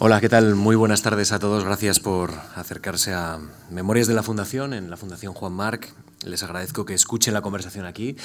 [0.00, 0.56] Hola, ¿qué tal?
[0.56, 1.62] Muy buenas tardes a todos.
[1.64, 3.38] Gracias por acercarse a
[3.70, 5.94] Memorias de la Fundación en la Fundación Juan Marc.
[6.24, 8.16] Les agradezco que escuchen la conversación aquí,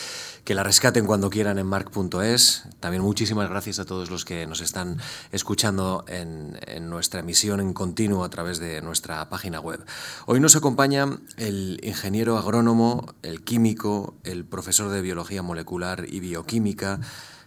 [0.46, 2.64] que la rescaten cuando quieran en marc.es.
[2.80, 4.98] También muchísimas gracias a todos los que nos están
[5.32, 9.86] escuchando en, en, nuestra emisión en continuo a través de nuestra página web.
[10.26, 17.00] Hoy nos acompaña el ingeniero agrónomo, el químico, el profesor de biología molecular y bioquímica,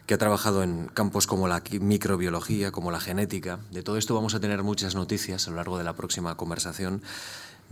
[0.07, 3.61] que ha trabajado en campos como la microbiología, como la genética.
[3.71, 7.03] De todo esto vamos a tener muchas noticias a lo largo de la próxima conversación.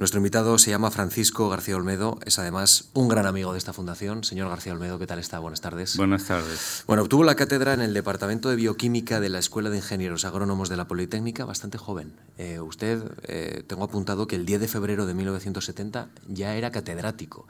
[0.01, 4.25] Nuestro invitado se llama Francisco García Olmedo, es además un gran amigo de esta fundación.
[4.25, 5.39] Señor García Olmedo, ¿qué tal está?
[5.41, 5.99] Buenas tardes.
[5.99, 6.85] Buenas tardes.
[6.87, 10.71] Bueno, obtuvo la cátedra en el Departamento de Bioquímica de la Escuela de Ingenieros Agrónomos
[10.71, 12.15] de la Politécnica bastante joven.
[12.39, 17.47] Eh, usted, eh, tengo apuntado que el 10 de febrero de 1970 ya era catedrático.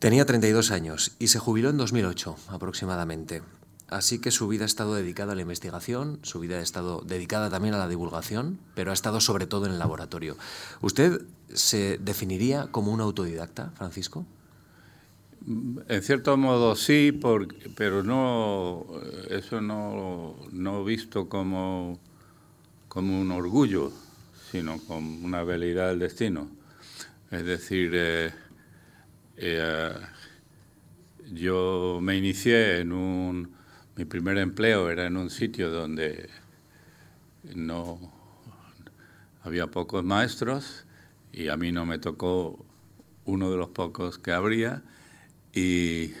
[0.00, 3.42] Tenía 32 años y se jubiló en 2008 aproximadamente.
[3.88, 7.50] Así que su vida ha estado dedicada a la investigación, su vida ha estado dedicada
[7.50, 10.36] también a la divulgación, pero ha estado sobre todo en el laboratorio.
[10.80, 11.22] ¿Usted
[11.52, 14.26] se definiría como un autodidacta, Francisco?
[15.46, 17.16] En cierto modo sí,
[17.76, 18.86] pero no
[19.30, 22.00] eso no, no visto como,
[22.88, 23.92] como un orgullo,
[24.50, 26.48] sino como una habilidad del destino.
[27.30, 28.32] Es decir, eh,
[29.36, 29.92] eh,
[31.32, 33.55] yo me inicié en un
[33.96, 36.28] mi primer empleo era en un sitio donde
[37.54, 37.98] no
[39.42, 40.84] había pocos maestros
[41.32, 42.64] y a mí no me tocó
[43.24, 44.82] uno de los pocos que habría
[45.52, 46.12] y,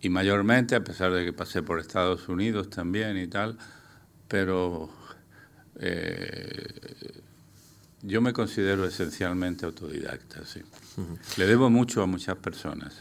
[0.00, 3.58] y mayormente, a pesar de que pasé por Estados Unidos también y tal,
[4.26, 4.90] pero
[5.78, 7.22] eh,
[8.02, 10.62] yo me considero esencialmente autodidacta, sí.
[11.36, 12.96] Le debo mucho a muchas personas,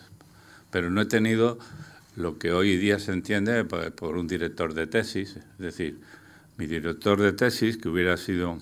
[0.71, 1.57] pero no he tenido
[2.19, 6.01] lo que hoy día se entiende por, un director de tesis, es decir,
[6.57, 8.59] mi director de tesis, que hubiera sido,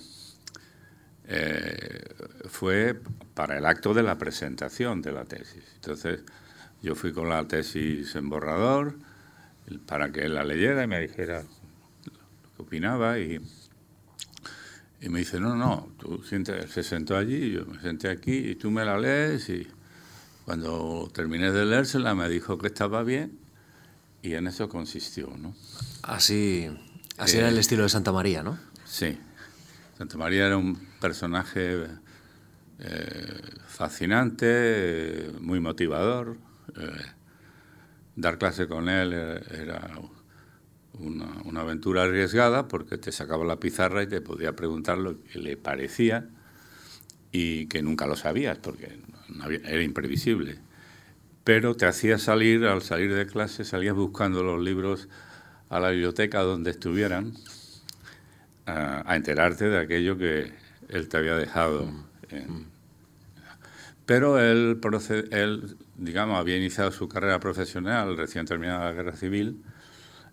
[1.28, 2.04] eh,
[2.48, 3.00] fue
[3.34, 5.64] para el acto de la presentación de la tesis.
[5.74, 6.20] Entonces,
[6.84, 8.94] yo fui con la tesis en borrador
[9.88, 13.42] para que él la leyera y me dijera lo que opinaba y,
[15.02, 18.56] y me dice, no, no, tú sientes, se sentó allí, yo me senté aquí y
[18.56, 19.68] tú me la lees y
[20.46, 23.47] cuando terminé de leérsela me dijo que estaba bien
[24.28, 25.56] y en eso consistió, ¿no?
[26.04, 26.70] Así,
[27.18, 28.60] así era el eh, estilo de Santa María, ¿no?
[28.84, 29.18] Sí.
[29.98, 31.86] Santa María era un personaje
[32.80, 36.38] eh, fascinante, muy motivador.
[36.76, 36.92] Eh,
[38.18, 39.98] dar clase con él era
[40.94, 45.40] una, una, aventura arriesgada porque te sacaba la pizarra y te podía preguntar lo que
[45.40, 46.28] le parecía
[47.32, 49.00] y que nunca lo sabías porque
[49.64, 50.67] era imprevisible
[51.48, 55.08] pero te hacía salir, al salir de clase, salías buscando los libros
[55.70, 57.32] a la biblioteca donde estuvieran
[58.66, 60.52] a, enterarte de aquello que
[60.90, 61.86] él te había dejado.
[61.86, 62.64] Mm.
[64.06, 64.82] Pero él,
[65.32, 69.64] él, digamos, había iniciado su carrera profesional recién terminada la guerra civil,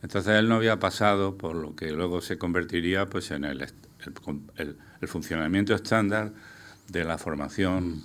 [0.02, 3.64] entonces él no había pasado por lo que luego se convertiría pues, en el,
[4.58, 6.32] el funcionamiento estándar
[6.88, 8.02] de la formación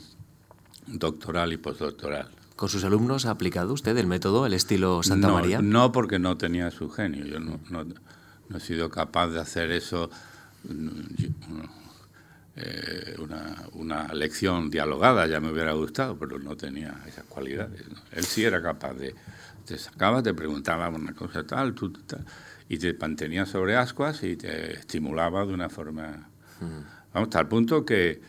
[0.85, 2.38] doctoral y postdoctoral.
[2.59, 5.61] ¿Con sus alumnos ha aplicado usted el método, el estilo Santa María?
[5.61, 7.23] No, porque no tenía su genio.
[7.23, 7.57] Yo no,
[8.53, 10.09] he sido capaz de hacer eso,
[12.57, 13.15] eh,
[13.71, 17.81] una, lección dialogada, ya me hubiera gustado, pero no tenía esas cualidades.
[18.11, 19.15] Él sí era capaz de...
[19.63, 22.25] Te sacaba, te preguntaba una cosa tal, tú, tal,
[22.67, 26.27] y te mantenía sobre ascuas y te estimulaba de una forma...
[26.59, 27.13] Mm.
[27.13, 28.21] Vamos, hasta el punto que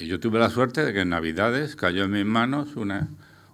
[0.00, 3.08] y yo tuve la suerte de que en Navidades cayó en mis manos una,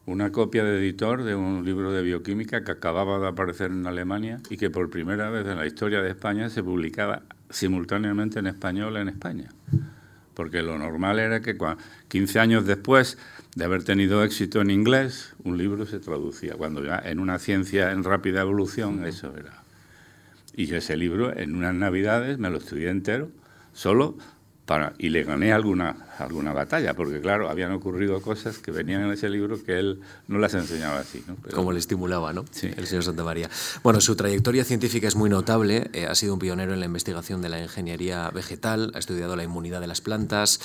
[0.06, 4.38] una copia de editor de un libro de bioquímica que acababa de aparecer en Alemania
[4.48, 8.96] y que por primera vez en la historia de España se publicaba simultáneamente en español
[8.96, 9.48] en España.
[10.34, 11.56] Porque lo normal era que
[12.08, 13.18] 15 años después
[13.56, 16.54] de haber tenido éxito en inglés, un libro se traducía.
[16.54, 19.64] Cuando ya en una ciencia en rápida evolución, eso era.
[20.54, 23.30] Y ese libro, en unas navidades, me lo estudié entero,
[23.72, 24.16] solo
[24.98, 29.28] y le gané alguna, alguna batalla, porque claro, habían ocurrido cosas que venían en ese
[29.28, 31.22] libro que él no las enseñaba así.
[31.26, 31.36] ¿no?
[31.54, 32.44] Como le estimulaba, ¿no?
[32.50, 32.70] Sí.
[32.76, 33.48] El señor Santa María.
[33.84, 35.88] Bueno, su trayectoria científica es muy notable.
[35.92, 39.44] Eh, ha sido un pionero en la investigación de la ingeniería vegetal, ha estudiado la
[39.44, 40.60] inmunidad de las plantas,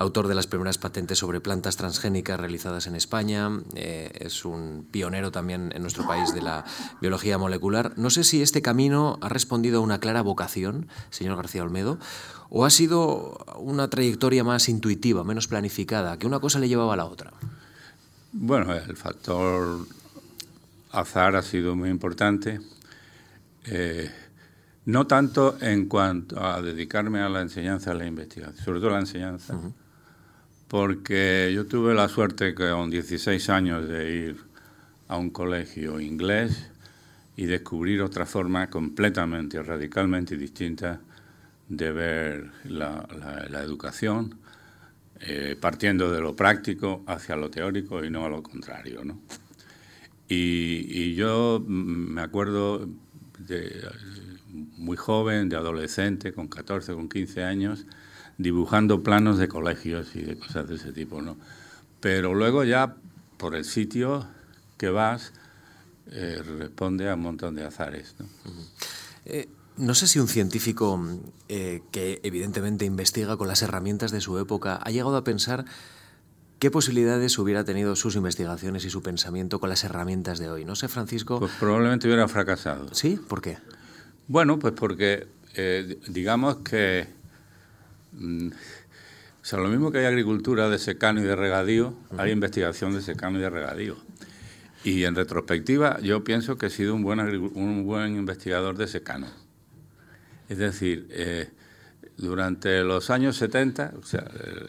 [0.00, 5.32] autor de las primeras patentes sobre plantas transgénicas realizadas en España, eh, es un pionero
[5.32, 6.64] también en nuestro país de la
[7.00, 7.92] biología molecular.
[7.96, 11.98] No sé si este camino ha respondido a una clara vocación, señor García Olmedo,
[12.48, 16.96] o ha sido una trayectoria más intuitiva, menos planificada, que una cosa le llevaba a
[16.96, 17.32] la otra.
[18.32, 19.86] Bueno, el factor
[20.92, 22.60] azar ha sido muy importante.
[23.64, 24.10] Eh,
[24.88, 28.88] No tanto en cuanto a dedicarme a la enseñanza y a la investigación, sobre todo
[28.88, 29.54] la enseñanza,
[30.68, 34.36] porque yo tuve la suerte con 16 años de ir
[35.08, 36.70] a un colegio inglés
[37.36, 41.00] y descubrir otra forma completamente, radicalmente distinta
[41.68, 43.06] de ver la,
[43.62, 44.34] educación,
[45.20, 49.04] eh, partiendo de lo práctico hacia lo teórico y no a lo contrario.
[49.04, 49.20] ¿no?
[50.28, 52.86] Y, y, yo me acuerdo
[53.38, 53.88] de,
[54.76, 57.86] muy joven, de adolescente, con 14, con 15 años,
[58.38, 61.36] dibujando planos de colegios y de cosas de ese tipo, ¿no?
[62.00, 62.96] Pero luego ya,
[63.36, 64.26] por el sitio
[64.76, 65.32] que vas,
[66.10, 68.26] eh, responde a un montón de azares, ¿no?
[69.24, 71.00] Eh, no sé si un científico
[71.48, 75.64] eh, que evidentemente investiga con las herramientas de su época ha llegado a pensar
[76.58, 80.64] qué posibilidades hubiera tenido sus investigaciones y su pensamiento con las herramientas de hoy.
[80.64, 81.38] No sé, Francisco.
[81.38, 82.92] Pues probablemente hubiera fracasado.
[82.92, 83.20] ¿Sí?
[83.28, 83.58] ¿Por qué?
[84.26, 87.06] Bueno, pues porque eh, digamos que
[88.14, 93.02] o sea, lo mismo que hay agricultura de secano y de regadío, hay investigación de
[93.02, 93.96] secano y de regadío.
[94.84, 99.26] Y en retrospectiva, yo pienso que he sido un buen, un buen investigador de secano.
[100.48, 101.50] Es decir, eh,
[102.16, 104.66] durante los años 70, o sea, eh,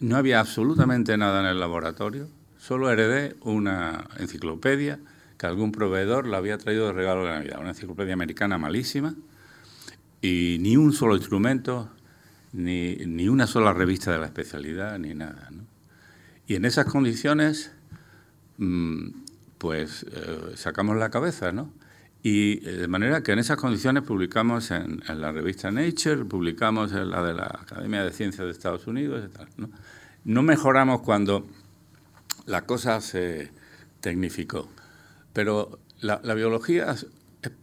[0.00, 4.98] no había absolutamente nada en el laboratorio, solo heredé una enciclopedia
[5.38, 9.14] que algún proveedor la había traído de regalo de Navidad, una enciclopedia americana malísima,
[10.20, 11.90] y ni un solo instrumento,
[12.52, 15.50] ni, ni una sola revista de la especialidad, ni nada.
[16.46, 17.72] Y en esas condiciones,
[18.58, 19.08] mm,
[19.58, 21.72] pues eh, sacamos la cabeza, ¿no?
[22.22, 27.10] Y eh, de manera que en esas condiciones publicamos en, la revista Nature, publicamos en
[27.10, 29.70] la de la Academia de Ciencias de Estados Unidos, ¿no?
[30.24, 31.46] no mejoramos cuando
[32.46, 33.50] la cosa se
[34.00, 34.68] tecnificó.
[35.32, 36.94] Pero la, biología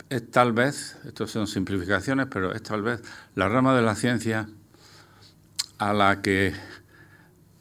[0.09, 3.01] es, tal vez, estas son simplificaciones, pero es tal vez
[3.35, 4.49] la rama de la ciencia
[5.79, 6.53] a la que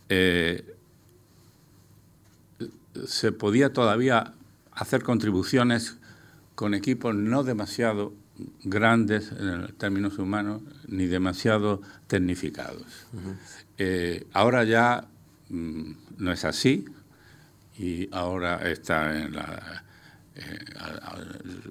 [0.08, 0.74] eh,
[3.06, 4.34] se podía todavía
[4.72, 5.96] hacer contribuciones
[6.54, 8.12] con equipos no demasiado
[8.62, 13.06] grandes en términos humanos ni demasiado tecnificados.
[13.78, 15.06] Eh, ahora ya
[15.48, 16.84] mm, no es así
[17.78, 19.84] y ahora está en la,
[20.34, 20.58] eh,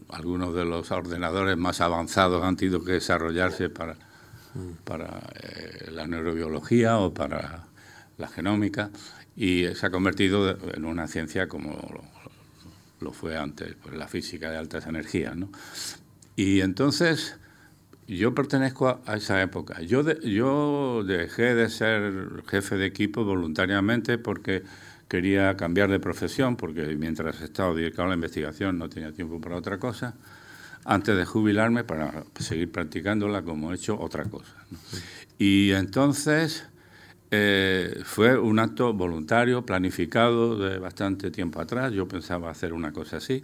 [0.09, 3.97] algunos de los ordenadores más avanzados han tenido que desarrollarse para,
[4.83, 7.67] para eh, la neurobiología o para
[8.17, 8.89] la genómica
[9.35, 12.01] y se ha convertido en una ciencia como
[12.99, 15.35] lo, fue antes, pues, la física de altas energías.
[16.35, 17.37] Y entonces
[18.07, 19.81] yo pertenezco a, esa época.
[19.81, 24.63] Yo, yo dejé de ser jefe de equipo voluntariamente porque
[25.07, 29.55] quería cambiar de profesión porque mientras estaba dedicado a la investigación no tenía tiempo para
[29.55, 30.15] otra cosa,
[30.87, 34.55] antes de jubilarme para seguir practicándola como he hecho otra cosa.
[35.37, 36.65] Y entonces
[37.29, 43.17] eh, fue un acto voluntario, planificado de bastante tiempo atrás, yo pensaba hacer una cosa
[43.17, 43.43] así,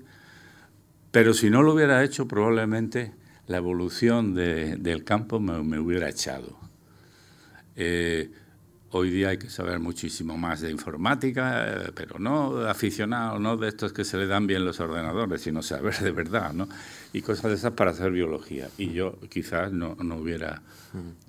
[1.12, 3.14] pero si no lo hubiera hecho probablemente
[3.48, 6.58] la evolución del campo me, hubiera echado.
[7.76, 8.32] Eh,
[8.96, 13.70] Hoy día hay que saber muchísimo más de informática, eh, pero no aficionado, no de
[13.70, 16.70] estos que se le dan bien los ordenadores, sino saber de verdad, ¿no?
[17.12, 18.70] Y cosas de esas para hacer biología.
[18.78, 20.62] Y yo quizás no, no hubiera,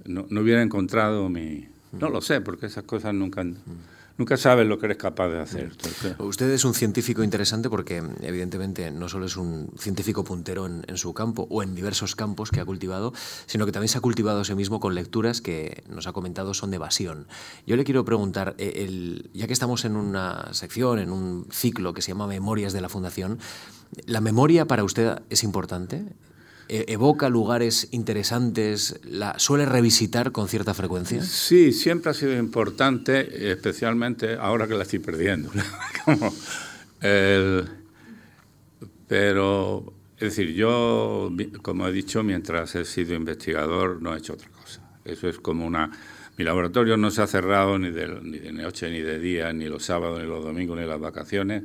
[0.04, 1.66] no, no, hubiera encontrado mi...
[1.92, 3.42] No lo sé, porque esas cosas nunca
[4.18, 5.72] nunca sabes lo que eres capaz de hacer.
[6.18, 11.12] Usted es un científico interesante porque, evidentemente, no solo es un científico puntero en, su
[11.14, 13.12] campo o en diversos campos que ha cultivado,
[13.46, 16.54] sino que también se ha cultivado a sí mismo con lecturas que nos ha comentado
[16.54, 17.26] son de evasión.
[17.66, 22.02] Yo le quiero preguntar, eh, ya que estamos en una sección, en un ciclo que
[22.02, 23.38] se llama Memorias de la Fundación,
[24.06, 26.04] ¿la memoria para usted es importante?
[26.68, 31.22] E-, evoca lugares interesantes, la suele revisitar con cierta frecuencia?
[31.22, 35.50] Sí, siempre ha sido importante, especialmente ahora que la estoy perdiendo.
[39.08, 41.30] pero, es decir, yo,
[41.62, 44.80] como he dicho, mientras he sido investigador, no he hecho otra cosa.
[45.04, 45.90] Eso es como una...
[46.36, 49.66] Mi laboratorio no se ha cerrado ni de, ni de noche, ni de día, ni
[49.66, 51.62] los sábados, ni los domingos, ni las vacaciones,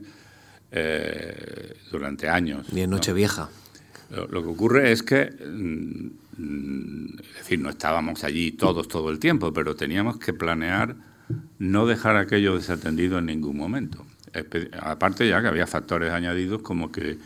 [0.72, 2.72] eh, durante años.
[2.72, 3.50] Ni en Nochevieja.
[4.10, 9.54] Lo, que ocurre es que, mm, es decir, no estábamos allí todos todo el tiempo,
[9.54, 10.96] pero teníamos que planear
[11.60, 14.06] no dejar aquello desatendido en ningún momento.
[14.82, 17.18] Aparte ya que había factores añadidos como que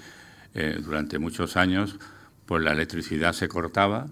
[0.55, 1.97] eh, durante muchos años
[2.45, 4.07] pues la electricidad se cortaba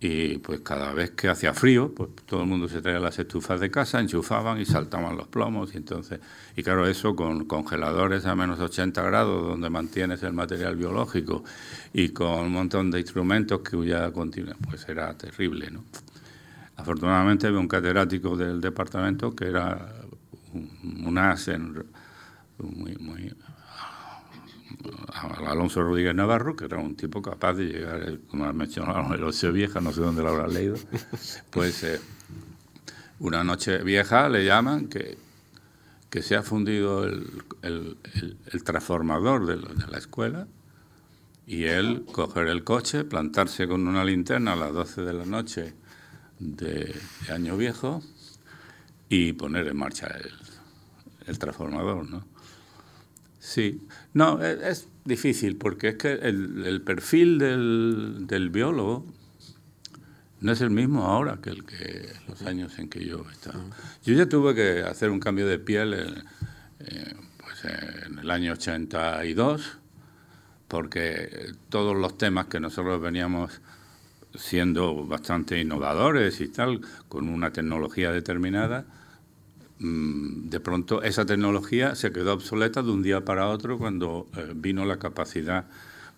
[0.00, 3.60] y pues cada vez que hacía frío, pues todo el mundo se traía las estufas
[3.60, 5.74] de casa, enchufaban y saltaban los plomos.
[5.74, 6.20] Y entonces,
[6.56, 11.44] y claro, eso con congeladores a menos 80 grados, donde mantienes el material biológico,
[11.92, 15.84] y con un montón de instrumentos que ya continúan, pues era terrible, ¿no?
[16.76, 19.94] Afortunadamente había un catedrático del departamento que era
[20.52, 21.48] un, as
[22.58, 23.32] muy, muy
[25.46, 29.52] Alonso Rodríguez Navarro, que era un tipo capaz de llegar, como has mencionado, el Ocho
[29.52, 30.76] Vieja, no sé dónde lo habrás leído,
[31.50, 32.00] pues eh,
[33.20, 35.16] una noche vieja le llaman que,
[36.10, 40.46] que se ha fundido el, el, transformador de, la escuela
[41.46, 45.74] y él coger el coche, plantarse con una linterna a las 12 de la noche
[46.38, 46.94] de,
[47.30, 48.02] Año Viejo
[49.08, 50.32] y poner en marcha el,
[51.26, 52.33] el transformador, ¿no?
[53.44, 59.04] Sí, no, e, es, difícil porque es que el, perfil del, biólogo
[60.40, 63.60] no es el mismo ahora que el que los años en que yo estaba.
[64.02, 66.24] Yo ya tuve que hacer un cambio de piel en,
[66.80, 67.66] eh, pues
[68.06, 69.76] en el año 82
[70.66, 73.60] porque todos los temas que nosotros veníamos
[74.34, 78.86] siendo bastante innovadores y tal, con una tecnología determinada,
[79.84, 84.84] de pronto esa tecnología se quedó obsoleta de un día para otro cuando eh, vino
[84.84, 85.66] la capacidad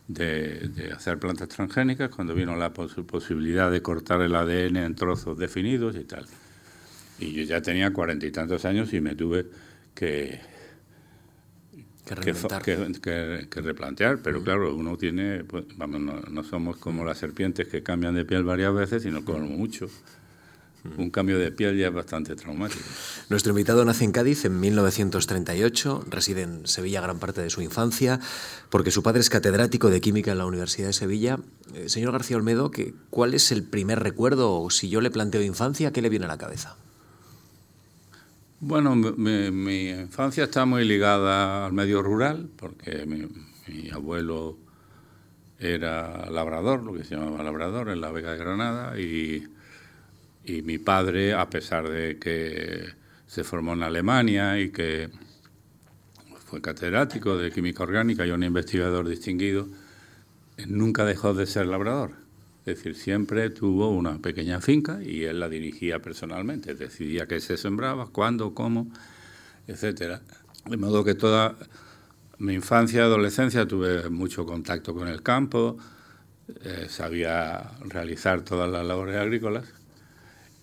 [0.09, 5.97] de, hacer plantas transgénicas, cuando vino la posibilidad de cortar el ADN en trozos definidos
[5.97, 6.27] y tal.
[7.19, 9.47] Y yo ya tenía cuarenta y tantos años y me tuve
[9.95, 10.41] que,
[12.05, 17.67] que, que, replantear, pero claro, uno tiene, pues, vamos, no, no, somos como las serpientes
[17.67, 19.89] que cambian de piel varias veces, sino como mucho
[20.97, 22.83] un cambio de piel ya bastante traumático.
[23.28, 28.21] Nuestro invitado nace en Cádiz en 1938, reside en Sevilla gran parte de su infancia,
[28.71, 31.38] porque su padre es catedrático de química en la Universidad de Sevilla.
[31.75, 32.71] Eh, señor García Olmedo,
[33.11, 36.28] ¿cuál es el primer recuerdo, o si yo le planteo infancia, qué le viene a
[36.28, 36.76] la cabeza?
[38.61, 43.28] Bueno, mi, infancia está muy ligada al medio rural, porque mi,
[43.69, 44.57] mi abuelo
[45.59, 49.47] era labrador, lo que se llamaba labrador, en la Vega de Granada, y
[50.47, 52.95] y mi padre, a pesar de que
[53.26, 55.11] se formó en Alemania y que
[56.47, 59.67] fue catedrático de química orgánica y un investigador distinguido,
[60.69, 62.12] nunca dejó de ser labrador.
[62.65, 66.75] Es decir, siempre tuvo una pequeña finca y él la dirigía personalmente.
[66.75, 68.88] Decidía qué se sembraba, cuándo, cómo,
[69.67, 70.23] etcétera.
[70.65, 71.57] De modo que toda
[72.38, 75.76] mi infancia y adolescencia tuve mucho contacto con el campo,
[76.62, 79.65] eh, sabía realizar todas las labores agrícolas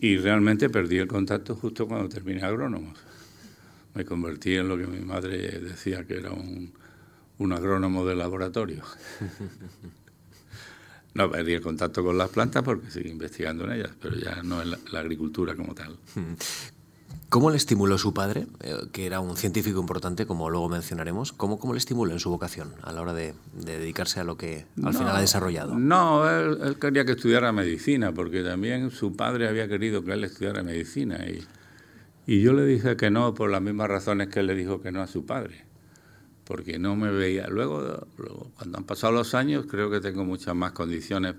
[0.04, 3.00] y realmente perdí el contacto justo cuando terminé agrónomos.
[3.94, 6.74] Me convertí en lo que mi madre decía que era un,
[7.38, 8.84] un agrónomo de laboratorio.
[11.16, 14.64] No, perdí el contacto con las plantas porque seguí investigando en ellas, pero ya no
[14.64, 15.96] en la, la agricultura como tal.
[17.30, 21.34] ¿Cómo le estimuló su padre, eh, que era un científico importante, como luego mencionaremos?
[21.34, 24.68] ¿Cómo, cómo le estimuló en su vocación a la hora de, dedicarse a lo que
[24.84, 25.74] al final ha desarrollado?
[25.74, 30.62] No, él, quería que estudiara medicina, porque también su padre había querido que él estudiara
[30.62, 31.26] medicina.
[31.28, 31.44] Y,
[32.28, 34.92] y yo le dije que no por las mismas razones que él le dijo que
[34.92, 35.66] no a su padre,
[36.44, 37.48] porque no me veía.
[37.48, 41.34] Luego, luego cuando han pasado los años, creo que tengo muchas más condiciones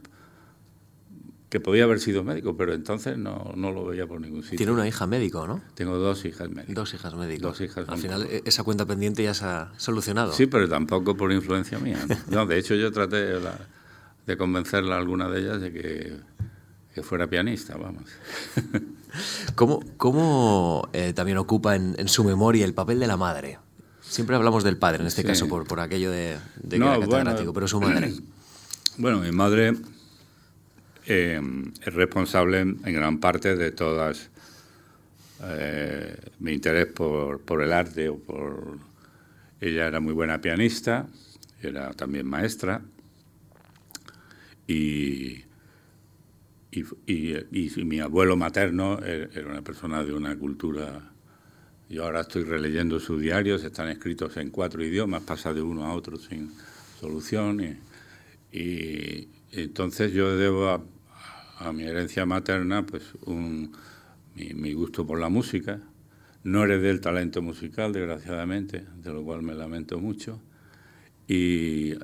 [1.54, 4.56] que podía haber sido médico, pero entonces no, no, lo veía por ningún sitio.
[4.56, 5.62] Tiene una hija médico, ¿no?
[5.76, 6.74] Tengo dos hijas médicas.
[6.74, 7.42] Dos hijas médicas.
[7.42, 10.32] Dos hijas Al final e-, esa cuenta pendiente ya se ha solucionado.
[10.32, 12.04] Sí, pero tampoco por influencia mía.
[12.28, 13.38] No, de hecho yo traté
[14.26, 16.16] de convencerla a alguna de ellas de que,
[16.92, 18.02] que fuera pianista, vamos.
[19.54, 23.60] ¿Cómo, cómo eh, también ocupa en, su memoria el papel de la madre?
[24.00, 27.52] Siempre hablamos del padre, en este caso, por, por aquello de, de que era catedrático,
[27.52, 28.12] pero su madre.
[28.96, 29.72] Bueno, mi madre
[31.06, 31.40] eh,
[31.84, 34.30] es responsable en gran parte de todas
[35.42, 38.78] eh, mi interés por, por, el arte o por
[39.60, 41.06] ella era muy buena pianista
[41.60, 42.82] era también maestra
[44.66, 45.44] y,
[46.70, 51.10] y, y, mi abuelo materno er, era una persona de una cultura
[51.90, 55.92] yo ahora estoy releyendo sus diarios están escritos en cuatro idiomas pasa de uno a
[55.92, 56.50] otro sin
[56.98, 57.78] solución
[58.50, 60.84] y, entonces yo debo
[61.58, 63.72] a, mi herencia materna pues un,
[64.34, 65.80] mi, gusto por la música.
[66.42, 70.40] No heredé el talento musical, desgraciadamente, de lo cual me lamento mucho.
[71.26, 71.94] Y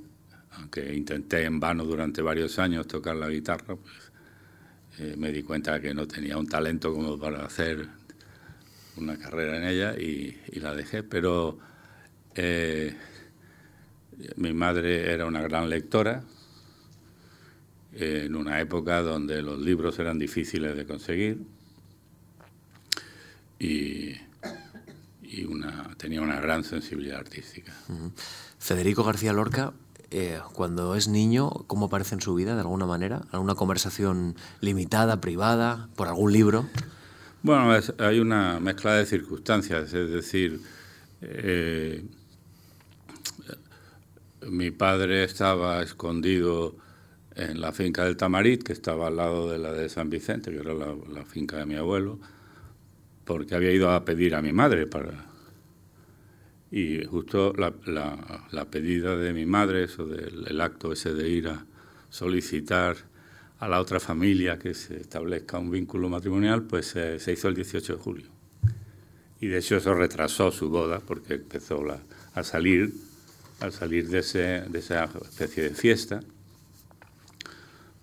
[0.52, 4.12] aunque intenté en vano durante varios años tocar la guitarra, pues
[4.98, 7.86] eh, me di cuenta que no tenía un talento como para hacer
[8.96, 11.02] una carrera en ella y, la dejé.
[11.02, 11.58] Pero
[12.34, 12.96] eh,
[14.36, 16.22] mi madre era una gran lectora,
[17.92, 21.38] en una época donde los libros eran difíciles de conseguir
[23.58, 24.16] y,
[25.46, 27.72] una, tenía una gran sensibilidad artística.
[28.58, 29.72] Federico García Lorca,
[30.10, 33.22] eh, cuando es niño, ¿cómo aparece en su vida de alguna manera?
[33.30, 36.66] ¿Alguna conversación limitada, privada, por algún libro?
[37.42, 40.60] Bueno, hay una mezcla de circunstancias, es decir,
[41.22, 42.04] eh,
[44.48, 46.76] mi padre estaba escondido
[47.40, 50.58] en la finca del Tamarit, que estaba al lado de la de San Vicente, que
[50.58, 52.18] era la, finca de mi abuelo,
[53.24, 55.26] porque había ido a pedir a mi madre para...
[56.70, 57.72] Y justo la,
[58.52, 61.64] la, pedida de mi madre, eso del acto ese de ir a
[62.10, 62.96] solicitar
[63.58, 67.94] a la otra familia que se establezca un vínculo matrimonial, pues se hizo el 18
[67.94, 68.26] de julio.
[69.40, 71.82] Y de hecho eso retrasó su boda porque empezó
[72.34, 72.92] a salir,
[73.58, 76.20] a salir de, ese, de esa especie de fiesta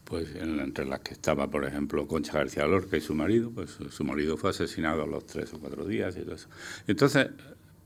[0.07, 4.03] pues entre las que estaba, por ejemplo, Concha García Lorca y su marido, pues su
[4.05, 6.47] marido fue asesinado a los tres o cuatro días y todo eso.
[6.87, 7.27] Entonces,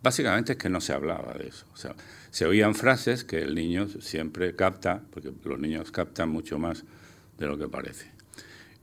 [0.03, 1.65] básicamente es que no se hablaba de eso.
[1.73, 1.95] O sea,
[2.29, 6.83] se oían frases que el niño siempre capta, porque los niños captan mucho más
[7.39, 8.11] de lo que parece.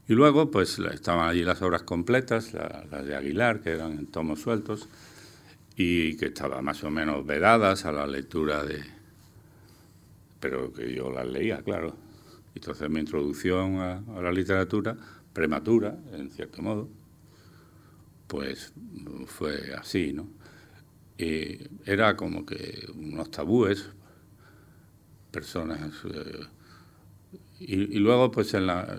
[0.08, 4.40] Y luego, pues estaban allí las obras completas, las de Aguilar, que eran en tomos
[4.40, 4.88] sueltos,
[5.76, 8.82] y que estaban más o menos vedadas a la lectura de...
[10.40, 12.07] Pero que yo las leía, claro
[12.58, 14.96] entonces mi introducción a, la literatura,
[15.32, 16.88] prematura, en cierto modo,
[18.26, 18.72] pues
[19.26, 20.28] fue así, ¿no?
[21.16, 23.90] Y era como que unos tabúes,
[25.30, 25.92] personas...
[26.12, 26.46] Eh,
[27.60, 28.96] y, luego, pues en la,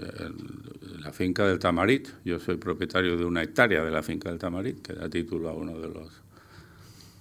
[0.99, 4.81] la, finca del Tamarit, yo soy propietario de una hectárea de la finca del Tamarit,
[4.81, 6.21] que da título a uno de los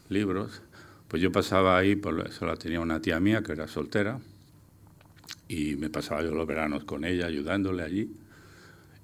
[0.09, 0.63] libros,
[1.07, 4.21] pues yo pasaba ahí, por eso la tenía una tía mía que era soltera,
[5.49, 8.13] y me pasaba yo los veranos con ella, ayudándole allí,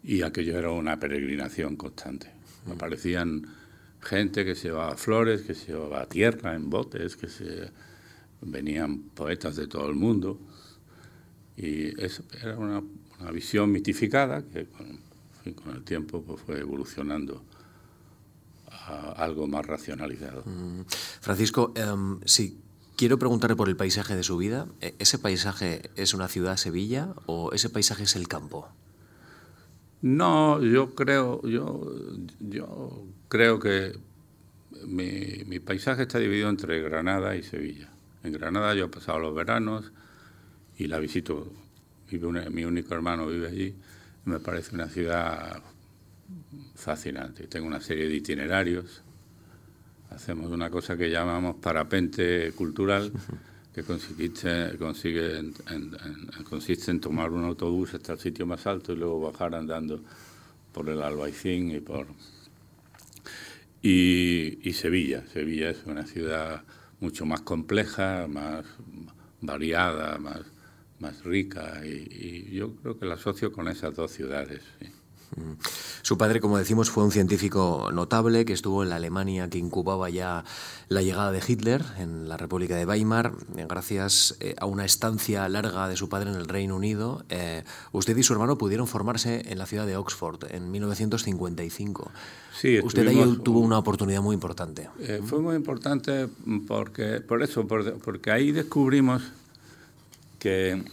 [0.02, 2.30] y aquello era una peregrinación constante.
[2.66, 2.72] Mm.
[2.72, 3.46] Aparecían
[4.00, 7.70] gente que se llevaba flores, que se llevaba tierra en botes, que se
[8.42, 10.38] venían poetas de todo el mundo,
[11.56, 12.82] y eso era una,
[13.32, 15.00] visión mitificada que con,
[15.74, 17.42] el tiempo pues, fue evolucionando
[18.66, 20.42] a algo más racionalizado.
[20.44, 20.82] Mm.
[21.20, 22.58] Francisco, um, sí,
[22.96, 24.68] Quiero preguntarle por el paisaje de su vida.
[24.80, 28.68] ¿E-, ¿Ese paisaje es una ciudad, Sevilla, o ese paisaje es el campo?
[30.00, 31.92] No, yo creo, yo,
[32.38, 33.98] yo creo que
[34.86, 37.88] mi, paisaje está dividido entre Granada y Sevilla.
[38.22, 39.92] En Granada yo he pasado los veranos
[40.76, 41.52] y la visito.
[42.50, 43.74] mi único hermano vive allí.
[44.24, 45.62] Me parece una ciudad
[46.74, 47.46] fascinante.
[47.46, 49.02] Tengo una serie de itinerarios
[50.14, 53.12] hacemos una cosa que llamamos parapente cultural,
[53.74, 55.52] que consiste, consigue en,
[56.48, 60.00] consiste en tomar un autobús hasta el sitio más alto y luego bajar andando
[60.72, 62.06] por el Albaicín y por...
[63.82, 65.24] Y, Sevilla.
[65.30, 66.62] Sevilla es una ciudad
[67.00, 68.64] mucho más compleja, más
[69.42, 70.40] variada, más,
[71.00, 74.62] más rica y, yo creo que la asocio con esas dos ciudades.
[76.02, 80.10] Su padre, como decimos, fue un científico notable que estuvo en la Alemania que incubaba
[80.10, 80.44] ya
[80.88, 83.32] la llegada de Hitler en la República de Weimar,
[83.68, 87.24] gracias eh, a una estancia larga de su padre en el Reino Unido.
[87.30, 92.10] Eh, usted y su hermano pudieron formarse en la ciudad de Oxford en 1955.
[92.60, 94.88] Sí, usted ahí tuvo una oportunidad muy importante.
[95.00, 96.28] Eh, fue muy importante
[96.66, 99.22] porque, por eso, porque ahí descubrimos
[100.38, 100.84] que,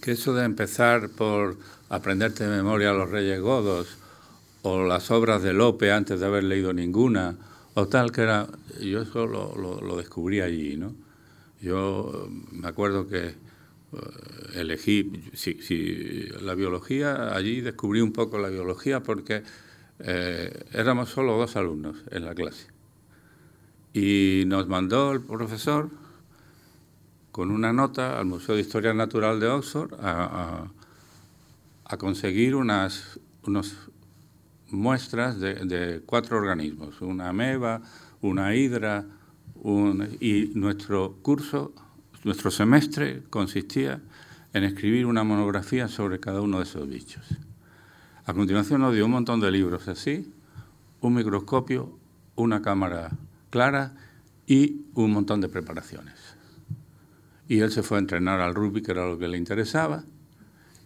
[0.00, 1.56] que eso de empezar por
[1.92, 3.98] aprenderte de memoria los Reyes Godos
[4.62, 7.36] o las obras de Lope antes de haber leído ninguna
[7.74, 8.48] o tal que era
[8.80, 10.94] yo eso lo, descubrí allí no
[11.60, 13.34] yo me acuerdo que eh,
[14.54, 19.42] elegí si, la biología allí descubrí un poco la biología porque
[19.98, 22.68] eh, éramos solo dos alumnos en la clase.
[23.92, 25.90] Y nos mandó el profesor
[27.30, 30.66] con una nota al Museo de Historia Natural de Oxford a
[31.98, 33.18] conseguir unas
[34.70, 37.82] muestras de, cuatro organismos, una ameba,
[38.20, 39.06] una hidra,
[40.20, 41.72] y nuestro curso,
[42.24, 44.00] nuestro semestre consistía
[44.52, 47.24] en escribir una monografía sobre cada uno de esos bichos.
[48.24, 50.32] A continuación nos dio un montón de libros así,
[51.00, 51.98] un microscopio,
[52.36, 53.10] una cámara
[53.50, 53.94] clara
[54.46, 56.14] y un montón de preparaciones.
[57.48, 60.04] Y él se fue a entrenar al rugby, que era lo que le interesaba,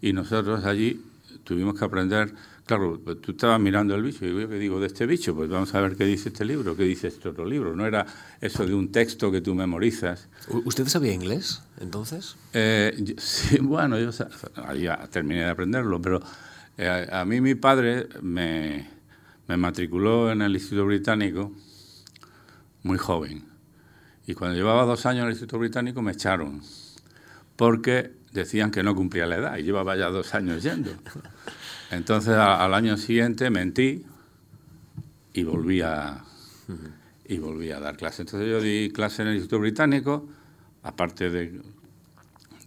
[0.00, 1.02] y nosotros allí
[1.44, 2.32] tuvimos que aprender,
[2.66, 5.74] claro, tú estabas mirando el bicho y yo qué digo de este bicho, pues vamos
[5.74, 7.74] a ver qué dice este libro, qué dice este otro libro.
[7.74, 8.04] No era
[8.40, 10.28] eso de un texto que tú memorizas.
[10.48, 12.37] ¿Usted sabía inglés entonces?
[12.52, 14.11] Eh, sí, bueno, yo
[14.78, 16.20] ya terminé de aprenderlo, pero
[16.76, 18.88] eh, a mí mi padre me,
[19.46, 21.52] me matriculó en el Instituto Británico
[22.82, 23.44] muy joven.
[24.26, 26.61] Y cuando llevaba dos años en el Instituto Británico me echaron,
[27.54, 30.90] porque decían que no cumplía la edad y llevaba ya dos años yendo.
[31.90, 34.05] Entonces al año siguiente mentí
[35.33, 36.25] y volví a,
[37.27, 38.22] y volví a dar clase.
[38.22, 40.29] Entonces yo di clase en el Instituto Británico,
[40.83, 41.61] aparte de,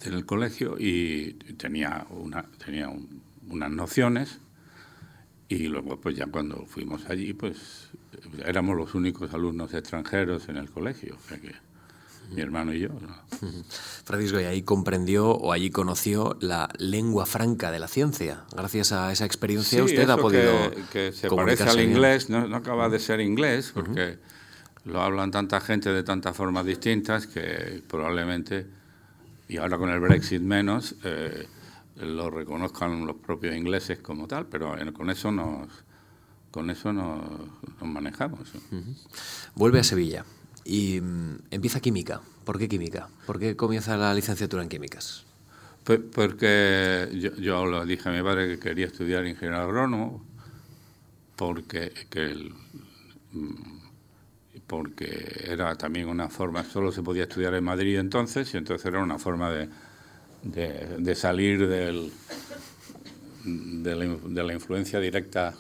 [0.03, 2.89] del colegio, y tenía, una, tenía
[3.49, 4.39] unas nociones.
[5.47, 7.89] Y luego, pues ya cuando fuimos allí, pues
[8.45, 11.17] éramos los únicos alumnos extranjeros en el colegio.
[12.31, 12.89] Mi hermano y yo.
[14.03, 18.43] Francisco, y ahí comprendió o allí conoció la lengua franca de la ciencia.
[18.55, 20.71] Gracias a esa experiencia usted ha podido.
[20.91, 24.19] Que, se parece al inglés, no, acaba de ser inglés, porque
[24.85, 28.67] lo hablan tanta gente de tantas formas distintas que probablemente,
[29.47, 31.47] y ahora con el Brexit menos, eh,
[31.97, 35.67] lo reconozcan los propios ingleses como tal, pero con eso nos.
[36.51, 37.21] Con eso nos,
[37.79, 38.51] manejamos.
[39.53, 40.25] Vuelve a Sevilla
[40.65, 42.22] y mm, empieza química.
[42.43, 43.10] ¿Por qué química?
[43.26, 45.26] ¿Por qué comienza la licenciatura en químicas?
[45.84, 50.26] Pues porque yo, yo le dije a mi padre que quería estudiar ingeniero agrónomo
[51.36, 51.91] porque
[53.32, 53.80] mm,
[54.67, 59.02] porque era también una forma, solo se podía estudiar en Madrid entonces, y entonces era
[59.02, 59.52] una forma
[60.43, 62.12] de, salir del,
[63.43, 65.56] de la influencia directa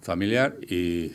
[0.00, 1.10] familiar y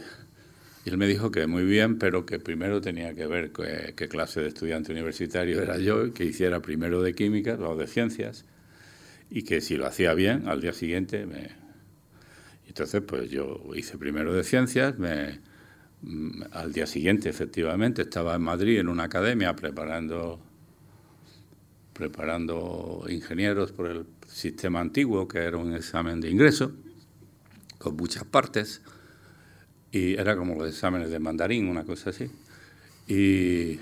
[0.83, 4.41] y él me dijo que muy bien, pero que primero tenía que ver qué, clase
[4.41, 8.45] de estudiante universitario era yo, que hiciera primero de química o de ciencias,
[9.29, 11.49] y que si lo hacía bien, al día siguiente me...
[12.67, 15.39] Entonces, pues yo hice primero de ciencias, me,
[16.01, 20.39] mm, al día siguiente, efectivamente, estaba en Madrid en una academia preparando,
[21.93, 26.71] preparando ingenieros por el sistema antiguo, que era un examen de ingreso,
[27.77, 28.81] con muchas partes
[29.91, 32.29] y era como los exámenes de mandarín, una cosa así.
[33.07, 33.79] Y,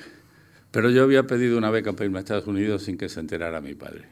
[0.71, 3.61] pero yo había pedido una beca para irme a Estados Unidos sin que se enterara
[3.61, 4.05] mi padre.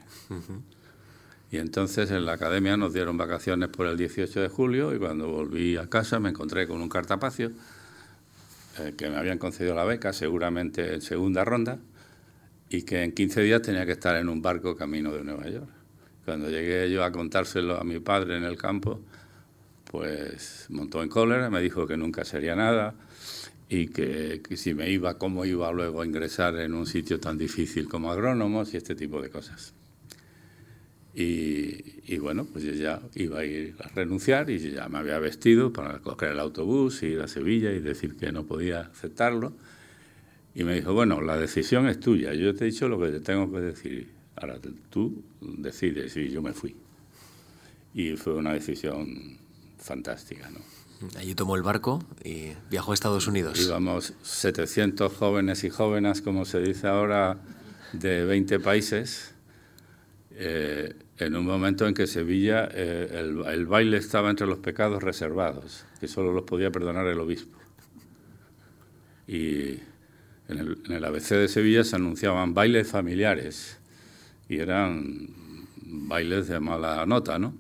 [1.52, 5.30] Y entonces en la academia nos dieron vacaciones por el 18 de julio y cuando
[5.30, 7.52] volví a casa me encontré con un cartapacio
[8.80, 11.80] eh, que me habían concedido la beca, seguramente en segunda ronda,
[12.70, 15.70] y que en 15 días tenía que estar en un barco camino de Nueva York.
[16.26, 19.00] Cuando llegué yo a contárselo a mi padre en el campo,
[19.92, 22.96] pues montó en cólera, me dijo que nunca sería nada
[23.70, 27.88] y que, si me iba, cómo iba luego a ingresar en un sitio tan difícil
[27.88, 29.74] como agrónomos y este tipo de cosas.
[31.14, 35.74] Y, bueno, pues yo ya iba a ir a renunciar y ya me había vestido
[35.74, 39.54] para coger el autobús, ir a Sevilla y decir que no podía aceptarlo.
[40.54, 43.20] Y me dijo, bueno, la decisión es tuya, yo te he dicho lo que te
[43.20, 46.76] tengo que decir, ahora tú decides y yo me fui.
[47.94, 49.40] Y fue una decisión
[49.78, 50.50] fantástica.
[50.50, 50.60] ¿no?
[51.18, 53.60] Allí tomó el barco y viajó a Estados Unidos.
[53.60, 57.38] Íbamos 700 jóvenes y jóvenes, como se dice ahora,
[57.94, 59.34] de 20 países,
[60.32, 65.86] eh, en un momento en que Sevilla, eh, el, baile estaba entre los pecados reservados,
[66.00, 67.58] que solo los podía perdonar el obispo.
[69.28, 69.80] Y
[70.48, 73.78] en el, en el ABC de Sevilla se anunciaban bailes familiares,
[74.50, 75.28] y eran
[75.76, 77.54] bailes de mala nota, ¿no?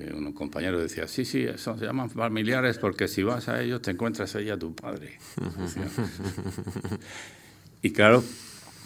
[0.00, 3.92] Un compañero decía, sí, sí, eso se llaman familiares porque si vas a ellos te
[3.92, 5.18] encuentras ahí a tu padre.
[7.82, 8.24] y claro,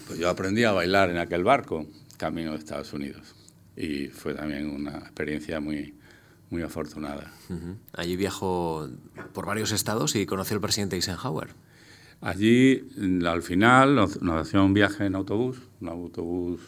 [0.07, 3.35] pues yo aprendí a bailar en aquel barco, camino de Estados Unidos.
[3.75, 5.95] Y fue también una experiencia muy,
[6.51, 7.31] muy afortunada.
[7.93, 8.87] Allí viajó
[9.33, 11.49] por varios estados y conoció al presidente Eisenhower.
[12.21, 12.87] Allí,
[13.25, 16.59] al final, nos, nos hacía un viaje en autobús, un autobús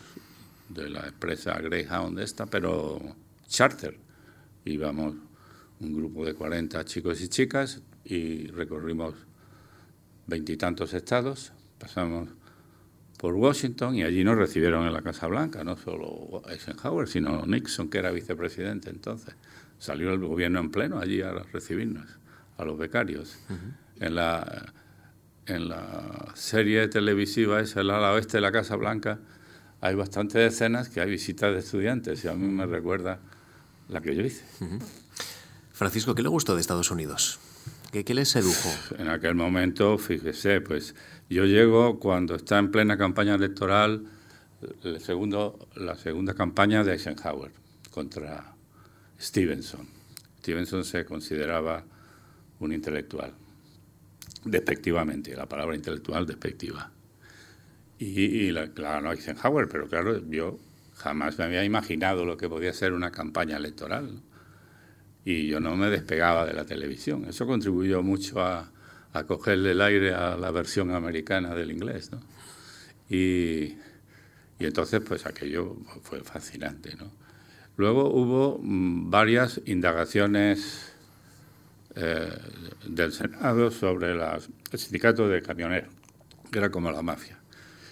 [0.70, 3.02] de la empresa Greyhound esta, pero
[3.48, 4.00] charter
[4.66, 5.16] íbamos
[5.80, 9.16] un grupo de 40 chicos y chicas y recorrimos
[10.28, 12.30] veintitantos estados, pasamos
[13.18, 17.90] por Washington y allí nos recibieron en la Casa Blanca, no solo Eisenhower, sino Nixon,
[17.90, 19.36] que era vicepresidente entonces.
[19.78, 22.08] Salió el gobierno en pleno allí a recibirnos,
[22.58, 23.38] a los becarios.
[24.00, 24.74] en, la,
[25.46, 29.20] en la serie televisiva esa, el ala oeste de la Casa Blanca,
[29.82, 33.20] hay bastantes escenas que hay visitas de estudiantes y a mí me recuerda
[33.92, 34.44] la que yo hice.
[35.72, 37.40] Francisco, ¿qué le gustó de Estados Unidos?
[37.92, 38.70] ¿Qué, ¿Qué, le sedujo?
[38.98, 40.96] En aquel momento, fíjese, pues
[41.30, 44.06] yo llego cuando está en plena campaña electoral
[44.84, 47.52] el segundo, la segunda campaña de Eisenhower
[47.90, 48.54] contra
[49.20, 49.88] Stevenson.
[50.40, 51.84] Stevenson se consideraba
[52.60, 53.34] un intelectual,
[54.46, 56.92] despectivamente, la palabra intelectual despectiva.
[57.98, 60.58] Y, la, claro, Eisenhower, pero claro, yo
[61.02, 64.22] jamás me había imaginado lo que podía ser una campaña electoral.
[65.26, 67.26] Y yo no me despegaba de la televisión.
[67.26, 68.72] Eso contribuyó mucho a,
[69.28, 72.12] cogerle el aire a la versión americana del inglés.
[72.12, 72.22] ¿no?
[73.10, 73.78] Y,
[74.58, 76.96] y entonces, pues aquello fue fascinante.
[76.96, 77.12] ¿no?
[77.78, 80.94] Luego hubo mm, varias indagaciones
[81.96, 82.30] eh,
[82.88, 85.94] del Senado sobre las, el sindicato de camioneros,
[86.52, 87.38] que era como la mafia.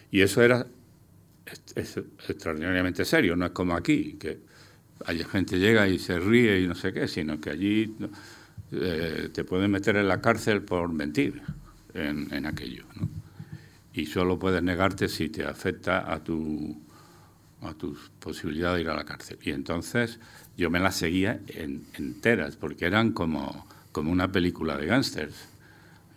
[0.10, 0.66] Y eso era
[1.76, 4.40] extraordinariamente serio, no es como aquí, que
[5.06, 7.96] hay gente llega y se ríe y no sé qué, sino que allí
[8.72, 11.42] eh, te pueden meter en la cárcel por mentir
[11.94, 12.86] en, en aquello.
[12.96, 13.10] ¿no?
[13.94, 16.78] Y solo puedes negarte si te afecta a tu
[17.62, 19.38] a tus posibilidades de ir a la cárcel.
[19.42, 20.20] Y entonces
[20.58, 25.36] yo me las seguía en, enteras, porque eran como, como una película de gángsters.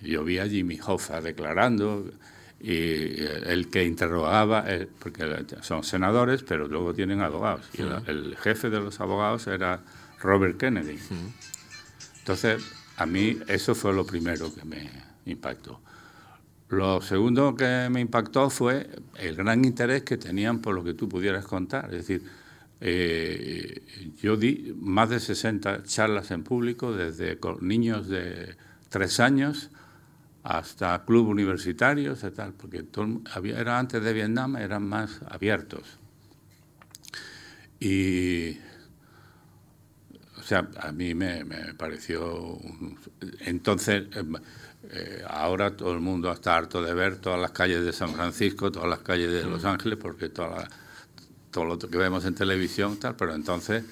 [0.00, 2.10] Yo vi a Jimmy Hoffa declarando,
[2.62, 7.68] y el que interrogaba, eh, porque son senadores, pero luego tienen abogados.
[7.74, 9.80] Y el, jefe de los abogados era
[10.20, 10.96] Robert Kennedy.
[12.18, 12.62] Entonces,
[12.96, 14.88] a mí eso fue lo primero que me
[15.26, 15.80] impactó.
[16.68, 21.08] Lo segundo que me impactó fue el gran interés que tenían por lo que tú
[21.08, 21.86] pudieras contar.
[21.86, 22.22] Es decir,
[22.80, 23.82] eh,
[24.22, 28.54] yo di más de 60 charlas en público, desde con niños de
[28.88, 29.70] tres años
[30.42, 32.84] hasta club universitarios y tal, porque
[33.32, 35.98] había, era antes de Vietnam, eran más abiertos.
[37.78, 38.58] Y,
[40.38, 42.58] o sea, a mí me, me pareció...
[43.40, 44.34] Entonces, em,
[44.90, 48.70] eh, ahora todo el mundo está harto de ver todas las calles de San Francisco,
[48.70, 50.68] todas las calles de Los Ángeles, porque toda
[51.52, 53.84] todo lo que vemos en televisión, tal, pero entonces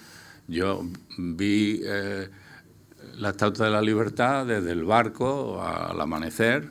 [0.49, 0.83] yo
[1.17, 2.29] vi eh,
[3.21, 6.71] la Estatua de la Libertad desde el barco al amanecer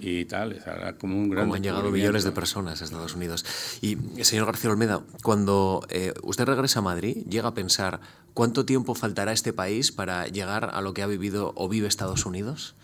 [0.00, 1.44] y tal, era como un gran...
[1.44, 3.44] Como han llegado millones de personas a Estados Unidos.
[3.80, 8.00] Y, señor García Olmeda, cuando eh, usted regresa a Madrid, llega a pensar
[8.34, 12.26] cuánto tiempo faltará este país para llegar a lo que ha vivido o vive Estados
[12.26, 12.74] Unidos?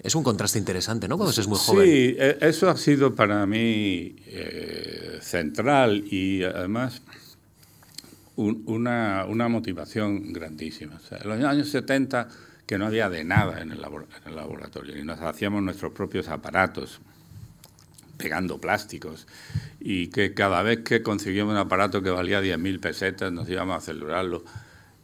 [0.00, 1.16] Es un contraste interesante, ¿no?
[1.16, 1.84] Cuando se es muy joven.
[1.84, 7.02] Sí, e, eso ha sido para mí eh, central y además
[8.36, 11.00] una, una, motivación grandísima.
[11.10, 12.28] en los años 70,
[12.66, 17.00] que no había de nada en el, laboratorio y nos hacíamos nuestros propios aparatos
[18.16, 19.26] pegando plásticos
[19.78, 23.80] y que cada vez que conseguíamos un aparato que valía 10.000 pesetas nos íbamos a
[23.80, 24.44] celebrarlo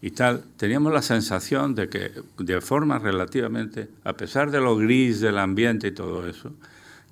[0.01, 5.21] y tal, teníamos la sensación de que de forma relativamente, a pesar de lo gris
[5.21, 6.53] del ambiente y todo eso,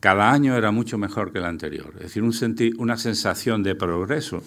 [0.00, 1.92] cada año era mucho mejor que el anterior.
[1.98, 2.34] Es decir, un
[2.78, 4.42] una sensación de progreso,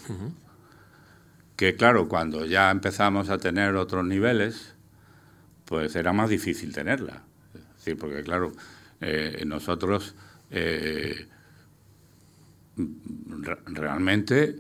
[1.63, 4.75] que claro, cuando ya empezamos a tener otros niveles,
[5.63, 7.23] pues era más difícil tenerla.
[7.97, 8.51] Porque claro,
[8.99, 10.13] eh, nosotros
[10.51, 11.25] eh,
[13.67, 14.59] realmente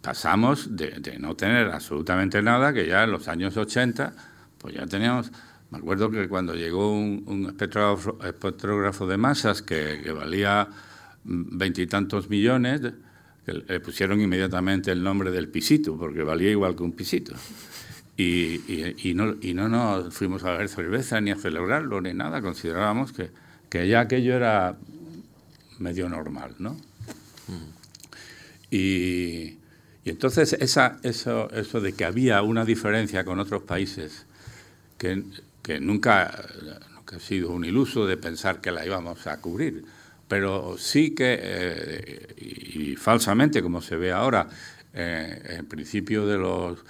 [0.00, 4.14] pasamos de, no tener absolutamente nada, que ya en los años 80,
[4.56, 5.30] pues ya teníamos...
[5.70, 10.68] Me acuerdo que cuando llegó un, espectrógrafo, de masas que, valía
[11.24, 12.80] veintitantos millones,
[13.52, 17.34] le pusieron inmediatamente el nombre del pisito, porque valía igual que un pisito.
[18.16, 23.30] Y, no, no nos fuimos a ver cerveza ni a celebrarlo ni nada, considerábamos que,
[23.68, 24.76] que ya aquello era
[25.78, 26.76] medio normal, ¿no?
[28.70, 29.56] Y,
[30.04, 34.26] y entonces esa, eso, eso de que había una diferencia con otros países
[34.98, 35.22] que,
[35.62, 36.46] que nunca,
[36.94, 39.84] nunca ha sido un iluso de pensar que la íbamos a cubrir,
[40.28, 44.48] pero sí que, eh, y, falsamente como se ve ahora,
[44.94, 46.84] eh, en principio de los,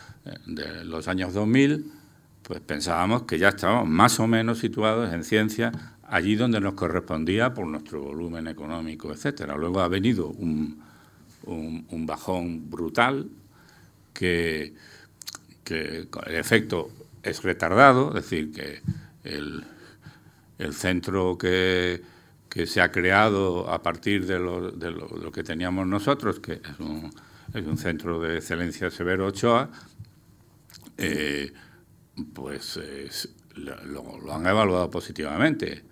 [0.46, 1.92] de los años 2000,
[2.42, 5.72] pues pensábamos que ya estábamos más o menos situados en ciencia
[6.08, 9.56] allí donde nos correspondía por nuestro volumen económico, etcétera.
[9.56, 10.82] Luego ha venido un,
[11.44, 13.28] un, bajón brutal
[14.12, 14.74] que,
[15.66, 16.90] el efecto
[17.22, 18.80] es retardado, es decir, que
[19.24, 19.64] el,
[20.72, 22.02] centro que,
[22.66, 26.80] se ha creado a partir de lo, que teníamos nosotros, que es
[27.64, 29.70] un, centro de excelencia Severo Ochoa,
[30.96, 31.52] eh,
[32.34, 32.78] pues
[33.54, 35.84] lo, lo, han evaluado positivamente.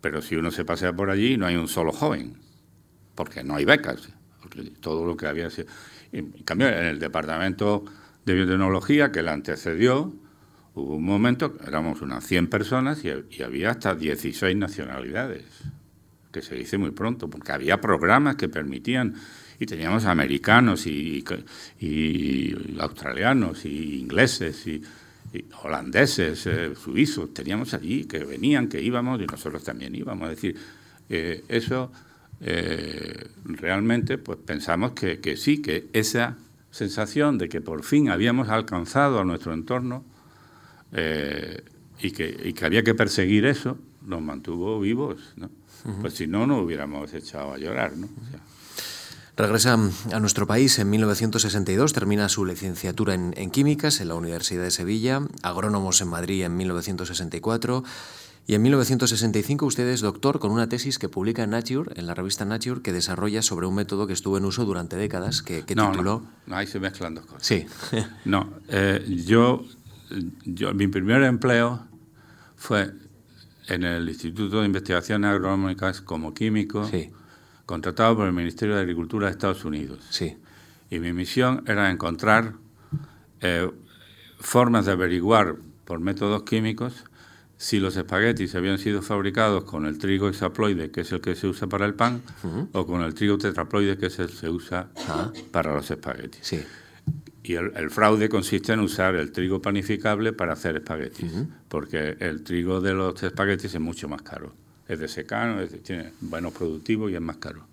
[0.00, 2.36] Pero si uno se pasea por allí, no hay un solo joven,
[3.14, 4.08] porque no hay becas
[4.80, 5.68] todo lo que había sido.
[6.12, 7.84] En cambio, en el departamento
[8.24, 10.14] de biotecnología que la antecedió,
[10.74, 15.44] hubo un momento, éramos unas 100 personas y, había hasta 16 nacionalidades,
[16.34, 19.14] que se dice muy pronto, porque había programas que permitían,
[19.60, 21.24] y teníamos americanos y,
[22.80, 24.82] australianos y ingleses y,
[25.62, 30.30] holandeses, eh, suizos, teníamos allí que venían, que íbamos y nosotros también íbamos.
[30.30, 30.56] Es decir,
[31.08, 31.90] eh, eso
[32.40, 36.36] eh, realmente pues pensamos que, que, sí, que esa
[36.70, 40.04] sensación de que por fin habíamos alcanzado a nuestro entorno
[42.00, 45.50] y, que, y que había que perseguir eso, nos mantuvo vivos, ¿no?
[46.00, 48.08] Pues si no, no hubiéramos echado a llorar, ¿no?
[49.36, 49.74] Regresa
[50.12, 55.22] a nuestro país en 1962, termina su licenciatura en, Químicas en la Universidad de Sevilla,
[55.42, 57.82] agrónomos en Madrid en 1964
[58.46, 62.14] y en 1965 usted es doctor con una tesis que publica en Nature, en la
[62.14, 65.74] revista Nature, que desarrolla sobre un método que estuvo en uso durante décadas, que, que
[65.74, 66.20] no, tituló...
[66.20, 67.44] No, no, ahí se mezclan dos cosas.
[67.44, 67.66] Sí.
[68.24, 69.64] no, eh, yo,
[70.44, 71.88] yo, mi primer empleo
[72.54, 72.92] fue
[73.68, 76.84] en el Instituto de Investigaciones Agronómicas como químico.
[76.86, 77.10] Sí
[77.66, 80.00] contratado por el Ministerio de Agricultura de Estados Unidos.
[80.10, 80.36] Sí.
[80.90, 82.54] Y mi misión era encontrar
[83.40, 83.70] eh,
[84.38, 87.04] formas de averiguar por métodos químicos
[87.56, 91.46] si los espaguetis habían sido fabricados con el trigo hexaploide, que es el que se
[91.46, 92.20] usa para el pan,
[92.72, 95.32] o con el trigo tetraploide, que es el que se usa ah.
[95.50, 96.40] para los espaguetis.
[96.42, 96.62] Sí.
[97.44, 101.30] Y el, fraude consiste en usar el trigo panificable para hacer espaguetis,
[101.68, 104.54] porque el trigo de los espaguetis es mucho más caro
[104.88, 107.66] es de secano, tiene buenos productivos y es más caro.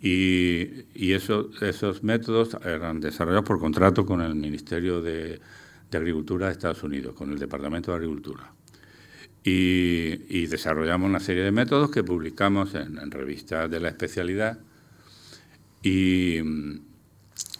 [0.00, 5.40] Y, y esos métodos eran desarrollados por contrato con el Ministerio de,
[5.92, 8.52] Agricultura de Estados Unidos, con el Departamento de Agricultura.
[9.42, 14.58] Y, desarrollamos una serie de métodos que publicamos en, revistas de la especialidad.
[15.82, 16.40] Y,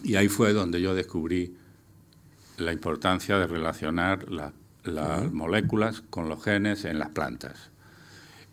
[0.02, 1.56] y, ahí fue donde yo descubrí
[2.56, 7.70] la importancia de relacionar las moléculas con los genes en las plantas.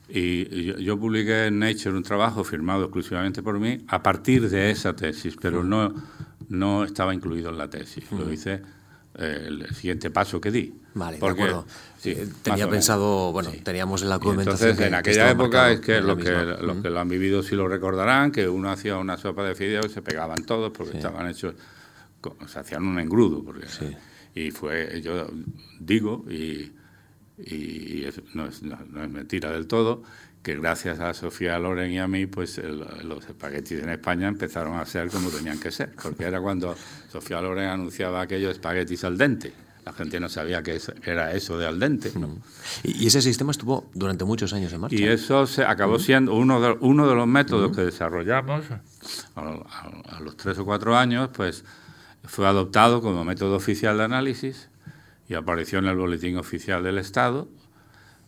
[0.07, 4.95] Y yo, publiqué en Nature un trabajo firmado exclusivamente por mí a partir de esa
[4.95, 5.93] tesis, pero no,
[6.47, 8.11] no estaba incluido en la tesis.
[8.11, 8.61] Lo hice
[9.17, 10.73] eh, el siguiente paso que di.
[10.95, 11.67] Vale, porque, de acuerdo.
[12.03, 14.69] Eh, tenía pensado, bueno, teníamos en la documentación.
[14.71, 17.67] Entonces, en aquella época es que los, que los que lo han vivido sí lo
[17.67, 21.55] recordarán, que uno hacía una sopa de fideos y se pegaban todos porque estaban hechos,
[22.47, 23.43] se hacían un engrudo.
[23.43, 23.67] Porque,
[24.33, 25.27] y fue, yo
[25.79, 26.71] digo, y
[27.37, 30.03] y no, es, mentira del todo,
[30.41, 32.61] que gracias a Sofía Loren y a mí, pues
[33.03, 36.75] los espaguetis en España empezaron a ser como tenían que ser, porque era cuando
[37.09, 39.51] Sofía Loren anunciaba aquellos espaguetis al dente.
[39.85, 42.11] La gente no sabía que era eso de al dente.
[42.17, 42.39] ¿no?
[42.83, 44.95] Y ese sistema estuvo durante muchos años en marcha.
[44.95, 48.65] Y eso se acabó siendo uno de, uno de los métodos que desarrollamos
[49.35, 51.63] a los tres o cuatro años, pues
[52.23, 54.69] fue adoptado como método oficial de análisis
[55.27, 57.47] y apareció en el Boletín Oficial del Estado,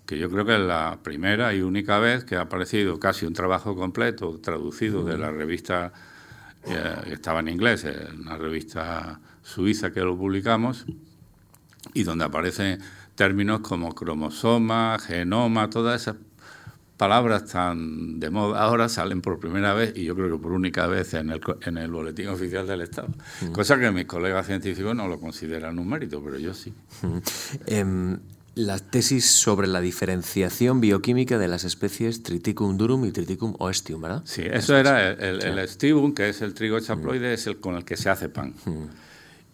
[0.06, 3.34] que yo creo que es la primera y única vez que ha aparecido casi un
[3.34, 5.92] trabajo completo traducido de la revista
[6.66, 7.86] eh, que estaba en inglés,
[8.20, 10.86] una revista suiza que lo publicamos,
[11.94, 12.80] y donde aparecen
[13.16, 16.16] términos como cromosoma, genoma, todas esas
[16.98, 20.88] palabras tan de moda ahora salen por primera vez y yo creo que por única
[20.88, 23.10] vez en el, en el Boletín Oficial del Estado.
[23.54, 26.74] Cosa que mis colegas científicos no lo consideran un mérito, pero yo sí.
[27.68, 28.18] Em,
[28.56, 34.24] la tesis sobre la diferenciación bioquímica de las especies Triticum durum y Triticum oestium, ¿verdad?
[34.26, 37.96] Sí, eso era el, el, que es el trigo chaploide, es el con el que
[37.96, 38.56] se hace pan.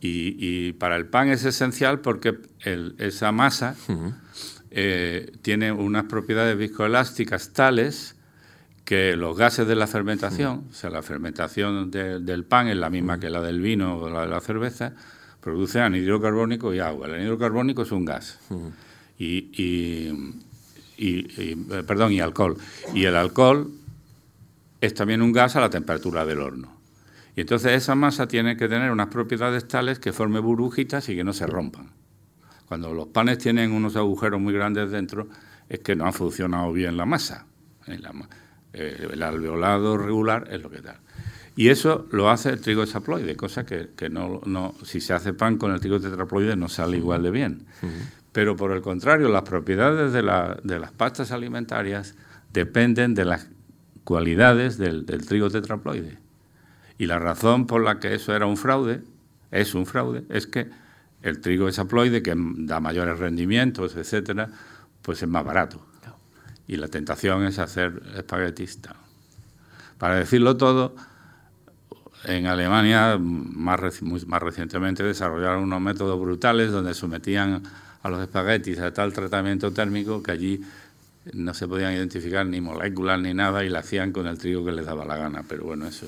[0.06, 2.38] Y, y, para el pan es esencial porque
[2.98, 3.78] esa masa
[4.70, 8.18] eh, tiene unas propiedades viscoelásticas tales
[8.84, 13.18] que los gases de la fermentación, o sea, la fermentación del pan es la misma
[13.18, 14.94] que la del vino o la de la cerveza,
[15.40, 17.08] produce anhidro carbónico y agua.
[17.08, 18.40] El anhidro carbónico es un gas.
[19.18, 20.36] y, y,
[20.98, 22.58] eh, perdón, y alcohol.
[22.94, 23.72] Y el alcohol
[24.82, 26.83] es también un gas a la temperatura del horno.
[27.36, 31.24] Y entonces esa masa tiene que tener unas propiedades tales que forme burbujitas y que
[31.24, 31.92] no se rompan.
[32.68, 35.28] Cuando los panes tienen unos agujeros muy grandes dentro,
[35.70, 37.46] es que no ha funcionado bien la masa.
[38.74, 41.00] Eh, el alveolado regular es lo que da.
[41.56, 45.58] Y eso lo hace el trigo hexaploide, cosa que, no, no, si se hace pan
[45.58, 47.66] con el trigo tetraploide no sale igual de bien.
[48.32, 52.16] Pero por el contrario, las propiedades de, las pastas alimentarias
[52.52, 53.50] dependen de las
[54.04, 56.23] cualidades del, del trigo tetraploide.
[56.98, 59.02] Y la razón por la que eso era un fraude,
[59.52, 60.70] es un fraude, es que
[61.22, 64.50] el trigo es haploide, que da mayores rendimientos, etcétera,
[65.02, 65.86] pues es más barato.
[66.68, 68.80] Y la tentación es hacer espaguetis.
[69.98, 70.96] Para decirlo todo,
[72.26, 77.64] en Alemania, más, más recientemente, desarrollaron unos métodos brutales donde sometían
[78.02, 80.62] a los espaguetis a tal tratamiento térmico que allí
[81.34, 84.74] no se podían identificar ni moléculas ni nada y lo hacían con el trigo que
[84.74, 85.44] les daba la gana.
[85.48, 86.08] Pero bueno, eso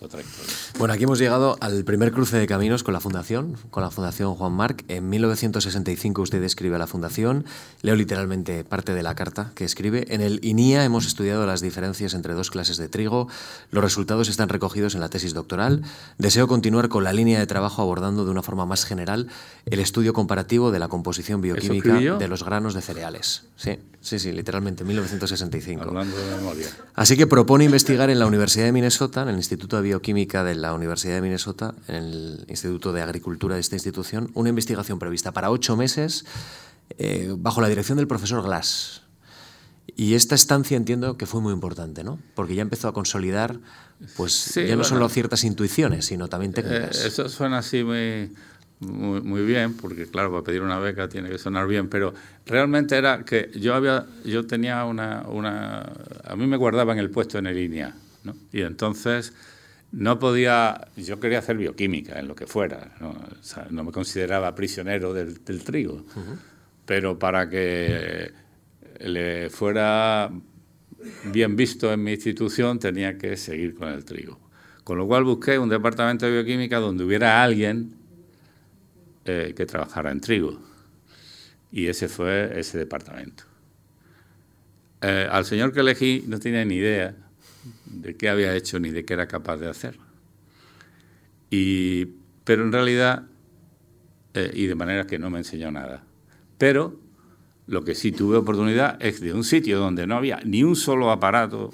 [0.00, 0.54] otra historia.
[0.78, 4.34] Bueno, aquí hemos llegado al primer cruce de caminos con la Fundación, con la Fundación
[4.34, 4.84] Juan Marc.
[4.88, 7.44] En 1965 usted escribe a la Fundación,
[7.82, 10.06] leo literalmente parte de la carta que escribe.
[10.08, 13.28] En el INIA hemos estudiado las diferencias entre dos clases de trigo.
[13.70, 15.82] Los resultados están recogidos en la tesis doctoral.
[16.18, 19.28] Deseo continuar con la línea de trabajo abordando de una forma más general
[19.66, 23.44] el estudio comparativo de la composición bioquímica de los granos de cereales.
[23.56, 25.82] Sí, sí, sí, literalmente, 1965.
[25.82, 26.66] Hablando de memoria.
[26.94, 30.54] Así que propone investigar en la Universidad de Minnesota, en el Instituto de Bioquímica de
[30.54, 35.32] la Universidad de Minnesota, en el Instituto de Agricultura de esta institución, una investigación prevista
[35.32, 36.24] para ocho meses
[36.98, 39.02] eh, bajo la dirección del profesor Glass.
[39.94, 42.18] Y esta estancia entiendo que fue muy importante, ¿no?
[42.34, 43.58] Porque ya empezó a consolidar,
[44.16, 47.04] pues ya no solo ciertas intuiciones, sino también técnicas.
[47.04, 48.32] Eh, eso suena así muy
[48.86, 52.12] muy, bien, porque claro, para pedir una beca tiene que sonar bien, pero
[52.46, 55.92] realmente era que yo había, yo tenía una, una
[56.24, 58.34] a mí me guardaban el puesto en el línea, ¿no?
[58.52, 59.32] Y entonces
[59.92, 63.92] no podía, yo quería hacer bioquímica en lo que fuera, no, o sea, no me
[63.92, 66.04] consideraba prisionero del, trigo,
[66.84, 68.32] pero para que
[69.00, 70.30] le fuera
[71.32, 74.38] bien visto en mi institución tenía que seguir con el trigo.
[74.84, 78.01] Con lo cual busqué un departamento de bioquímica donde hubiera alguien
[79.24, 80.58] eh, que trabajara en trigo.
[81.70, 83.44] Y ese fue ese departamento.
[85.00, 87.14] Eh, al señor que elegí no tenía ni idea
[87.86, 89.96] de qué había hecho ni de qué era capaz de hacer.
[91.50, 92.06] Y,
[92.44, 93.26] pero en realidad,
[94.34, 96.02] eh, y de manera que no me enseñó nada.
[96.58, 96.98] Pero
[97.68, 101.12] lo que sí tuve oportunidad es de un sitio donde no había ni un solo
[101.12, 101.70] aparato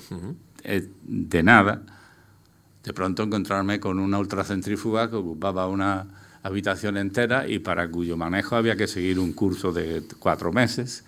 [0.63, 1.83] de nada,
[2.85, 8.57] de pronto encontrarme con una ultracentrífuga que ocupaba una habitación entera y para cuyo manejo
[8.57, 11.05] había que seguir un curso de cuatro meses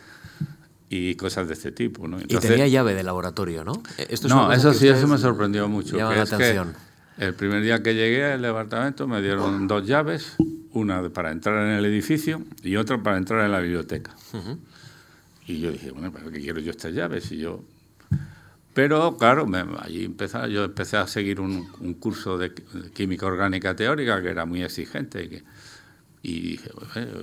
[0.88, 2.08] y cosas de este tipo.
[2.08, 2.18] ¿no?
[2.20, 3.82] y tenía llave de laboratorio, ¿no?
[3.96, 5.96] Eh, no, eso sí, eso me sorprendió mucho.
[7.18, 10.36] el primer día que llegué al departamento me dieron dos llaves,
[10.72, 14.14] una para entrar en el edificio y otra para entrar en la biblioteca.
[15.46, 17.30] Y yo dije, bueno, ¿para qué quiero yo estas llaves?
[17.32, 17.62] Y yo
[18.72, 21.64] pero claro, me, allí empecé, yo empecé a seguir un,
[21.94, 22.52] curso de,
[22.94, 25.42] química orgánica teórica que era muy exigente.
[26.22, 26.70] y dije,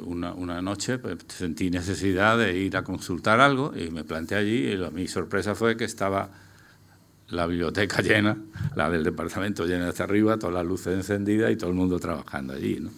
[0.04, 4.72] una, una, noche pues, sentí necesidad de ir a consultar algo y me planteé allí
[4.72, 6.30] y mi sorpresa fue que estaba
[7.30, 8.38] la biblioteca llena,
[8.76, 12.54] la del departamento llena hasta arriba, todas las luces encendidas y todo el mundo trabajando
[12.54, 12.80] allí.
[12.80, 12.89] ¿no?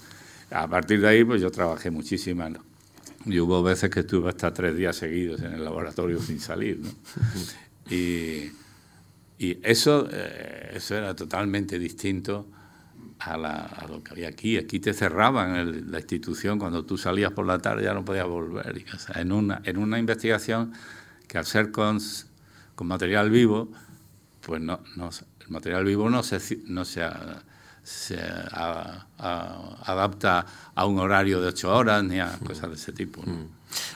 [0.51, 2.47] A partir de ahí pues yo trabajé muchísimo.
[3.25, 6.79] Y hubo veces que estuve hasta tres días seguidos en el laboratorio sin salir.
[6.79, 6.89] ¿no?
[7.89, 8.51] Y,
[9.39, 12.45] eso, eh, eso era totalmente distinto
[13.19, 14.57] a, lo que había aquí.
[14.57, 18.85] Aquí te cerraban la institución, cuando tú salías por la tarde ya no podías volver.
[19.15, 20.73] en, una, en una investigación
[21.27, 21.99] que al ser con,
[22.75, 23.71] con material vivo,
[24.41, 25.09] pues no, no,
[25.41, 27.07] el material vivo no se, no se,
[27.83, 28.19] se
[29.17, 33.21] adapta a un horario de ocho horas ni a cosas de ese tipo.
[33.21, 33.47] Mm.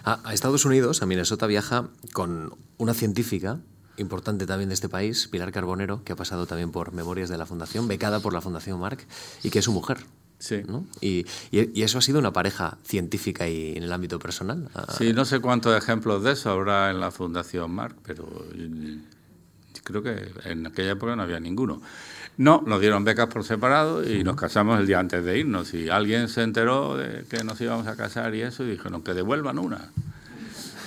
[0.03, 3.59] a Estados Unidos, a Minnesota, viaja con una científica
[3.97, 7.45] importante también de este país, Pilar Carbonero, que ha pasado también por Memorias de la
[7.45, 9.05] Fundación, becada por la Fundación Marc,
[9.43, 9.99] y que es su mujer.
[10.39, 10.61] Sí.
[10.67, 10.85] ¿no?
[10.99, 14.69] Y, y, eso ha sido una pareja científica y en el ámbito personal.
[14.75, 18.27] Ah, sí, no sé cuántos ejemplos de eso habrá en la Fundación Marc, pero
[19.83, 21.81] creo que en aquella época no había ninguno.
[22.35, 25.73] No, nos dieron becas por separado y nos casamos el día antes de irnos.
[25.73, 29.13] Y alguien se enteró de que nos íbamos a casar y eso, y dijeron que
[29.13, 29.91] devuelvan una.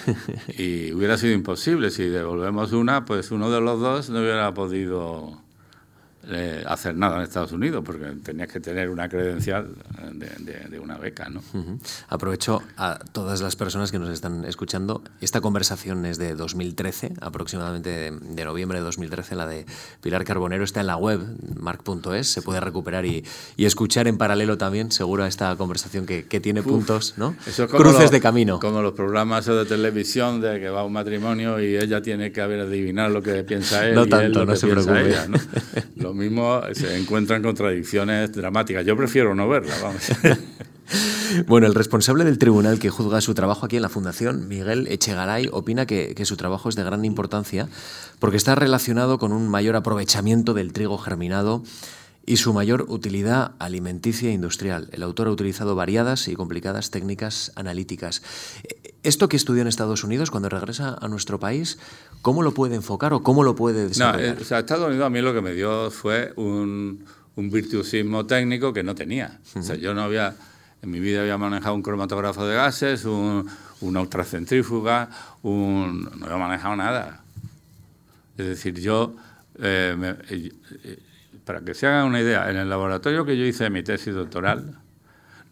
[0.58, 1.90] y hubiera sido imposible.
[1.90, 5.45] Si devolvemos una, pues uno de los dos no hubiera podido
[6.28, 9.68] eh, hacer nada en Estados Unidos, porque tenías que tener una credencial
[10.12, 11.28] de, una beca.
[11.28, 11.40] ¿no?
[12.08, 15.02] Aprovecho a todas las personas que nos están escuchando.
[15.20, 19.66] Esta conversación es de 2013, aproximadamente de, noviembre de 2013, la de
[20.02, 20.64] Pilar Carbonero.
[20.64, 21.20] Está en la web,
[21.60, 23.24] marc.es, se puede recuperar y,
[23.56, 27.34] escuchar en paralelo también, seguro, a esta conversación que, tiene puntos, ¿no?
[27.70, 28.60] Cruces de camino.
[28.60, 32.40] Como los programas de televisión de que va a un matrimonio y ella tiene que
[32.40, 33.94] haber adivinar lo que piensa él.
[33.94, 35.08] No tanto, no se preocupe.
[35.08, 35.26] Ella,
[36.16, 38.84] mismo se encuentran contradicciones dramáticas.
[38.84, 40.02] Yo prefiero no verla, vamos.
[41.46, 45.48] Bueno, el responsable del tribunal que juzga su trabajo aquí en la Fundación, Miguel Echegaray,
[45.52, 47.68] opina que, su trabajo es de gran importancia
[48.18, 51.62] porque está relacionado con un mayor aprovechamiento del trigo germinado
[52.26, 54.88] y su mayor utilidad alimenticia e industrial.
[54.92, 58.22] El autor ha utilizado variadas y complicadas técnicas analíticas.
[59.04, 61.78] Esto que estudió en Estados Unidos, cuando regresa a nuestro país,
[62.22, 64.34] ¿cómo lo puede enfocar o cómo lo puede desarrollar?
[64.34, 67.04] No, eh, o sea, Estados Unidos a mí lo que me dio fue un,
[67.36, 69.38] un virtuosismo técnico que no tenía.
[69.54, 70.34] O sea, yo no había,
[70.82, 73.48] en mi vida había manejado un cromatógrafo de gases, un,
[73.82, 75.10] una ultracentrífuga,
[75.42, 77.20] un, no había manejado nada.
[78.36, 79.14] Es decir, yo
[79.60, 80.98] eh, eh,
[81.46, 84.80] para que se hagan una idea, en el laboratorio que yo hice mi tesis doctoral,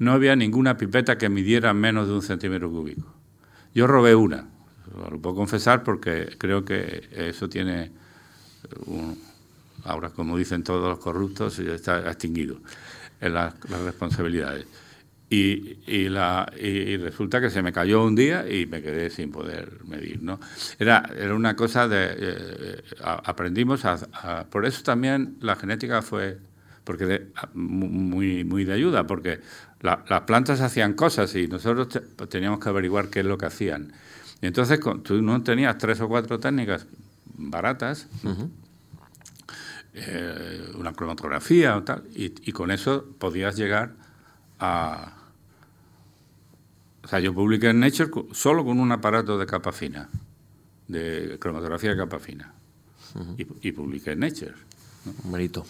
[0.01, 3.14] no había ninguna pipeta que midiera menos de un centímetro cúbico.
[3.72, 4.45] Yo robé una,
[4.92, 7.92] lo puedo confesar porque creo que eso tiene,
[9.84, 12.57] ahora como dicen todos los corruptos, está extinguido
[13.20, 14.66] en las, responsabilidades.
[15.31, 19.81] Y, la, y, resulta que se me cayó un día y me quedé sin poder
[19.85, 20.22] medir.
[20.22, 20.39] ¿no?
[20.79, 22.05] Era, era una cosa de...
[22.05, 26.39] Eh, eh, aprendimos a, Por eso también la genética fue
[26.85, 29.41] porque muy, muy de ayuda, porque
[29.81, 31.89] las plantas hacían cosas y nosotros
[32.29, 33.93] teníamos que averiguar qué es lo que hacían.
[34.41, 36.87] Y entonces tú no tenías tres o cuatro técnicas
[37.37, 38.07] baratas,
[39.95, 43.95] eh, una cromatografía o tal, y, con eso podías llegar
[44.59, 45.12] a...
[47.02, 50.09] O sea, yo publiqué en Nature solo con un aparato de capa fina,
[50.88, 52.55] de cromatografía de capa fina,
[53.36, 54.55] y, y publiqué en Nature.
[55.24, 55.66] Un mérito.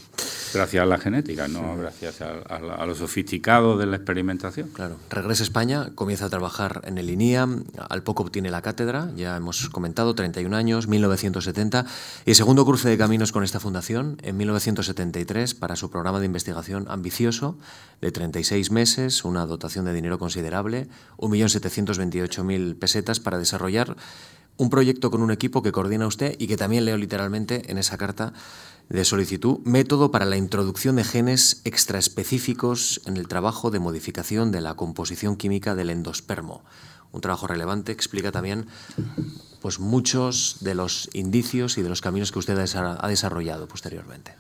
[0.55, 4.69] Gracias a la genética, no gracias a, lo sofisticado de la experimentación.
[4.69, 4.97] Claro.
[5.11, 9.37] Regresa a España, comienza a trabajar en el INIAM, al poco obtiene la cátedra, ya
[9.37, 11.87] hemos comentado, 31 años, 1970,
[12.25, 16.87] y segundo cruce de caminos con esta fundación en 1973 para su programa de investigación
[16.89, 17.59] ambicioso
[18.01, 20.89] de 36 meses, una dotación de dinero considerable,
[21.19, 23.97] 1.728.000 pesetas para desarrollar
[24.57, 27.99] un proyecto con un equipo que coordina usted y que también leo literalmente en esa
[27.99, 28.33] carta
[28.89, 34.61] de solicitud, método para la introducción de genes extraespecíficos en el trabajo de modificación de
[34.61, 36.63] la composición química del endospermo.
[37.13, 38.67] Un trabajo relevante, explica también
[39.63, 44.35] pues, muchos de los indicios y de los caminos que usted ha desarrollado posteriormente.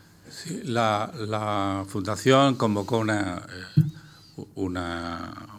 [0.64, 4.40] La, Fundación convocó una, eh,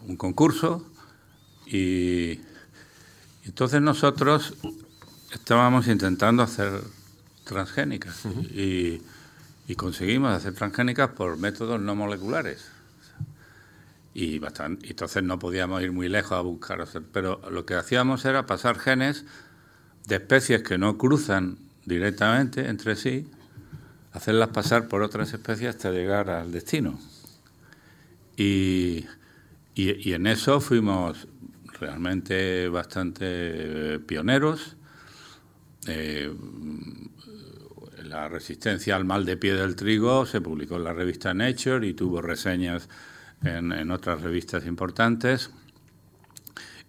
[0.07, 0.85] un concurso
[1.65, 2.39] y
[3.45, 4.53] entonces nosotros
[5.31, 6.83] estábamos intentando hacer
[7.45, 9.01] transgénicas y,
[9.77, 12.69] conseguimos hacer transgénicas por métodos no moleculares.
[14.13, 18.45] Y bastante, entonces no podíamos ir muy lejos a buscar, pero lo que hacíamos era
[18.45, 19.25] pasar genes
[20.07, 23.27] de especies que no cruzan directamente entre sí,
[24.13, 26.99] hacerlas pasar por otras especies hasta llegar al destino.
[28.37, 29.05] Y,
[29.75, 31.27] y, en eso fuimos
[31.79, 34.75] realmente bastante pioneros.
[35.87, 36.33] Eh,
[38.05, 41.93] la resistencia al mal de pie del trigo se publicó en la revista Nature y
[41.93, 42.87] tuvo reseñas
[43.43, 45.51] en, otras revistas importantes.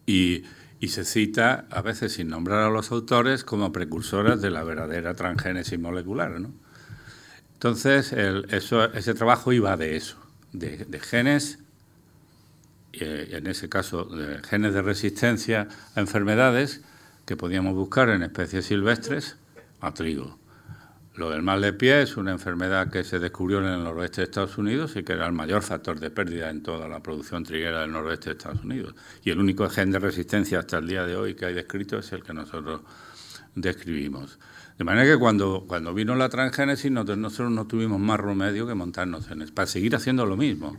[0.06, 0.44] Y,
[0.86, 5.80] se cita, a veces sin nombrar a los autores, como precursoras de la verdadera transgénesis
[5.80, 6.40] molecular.
[7.54, 10.16] Entonces, eso, ese trabajo iba de eso,
[10.52, 11.58] de, genes,
[12.92, 16.82] eh, en ese caso, de genes de resistencia a enfermedades
[17.24, 19.36] que podíamos buscar en especies silvestres
[19.80, 20.38] a trigo.
[21.16, 24.24] Lo del mal de pie es una enfermedad que se descubrió en el noroeste de
[24.26, 27.80] Estados Unidos y que era el mayor factor de pérdida en toda la producción triguera
[27.80, 28.94] del noroeste de Estados Unidos.
[29.24, 32.12] Y el único gen de resistencia hasta el día de hoy que hay descrito es
[32.12, 32.82] el que nosotros
[33.54, 34.38] describimos.
[34.76, 39.30] De manera que cuando, cuando vino la transgénesis nosotros no tuvimos más remedio que montarnos
[39.30, 40.76] en para seguir haciendo lo mismo,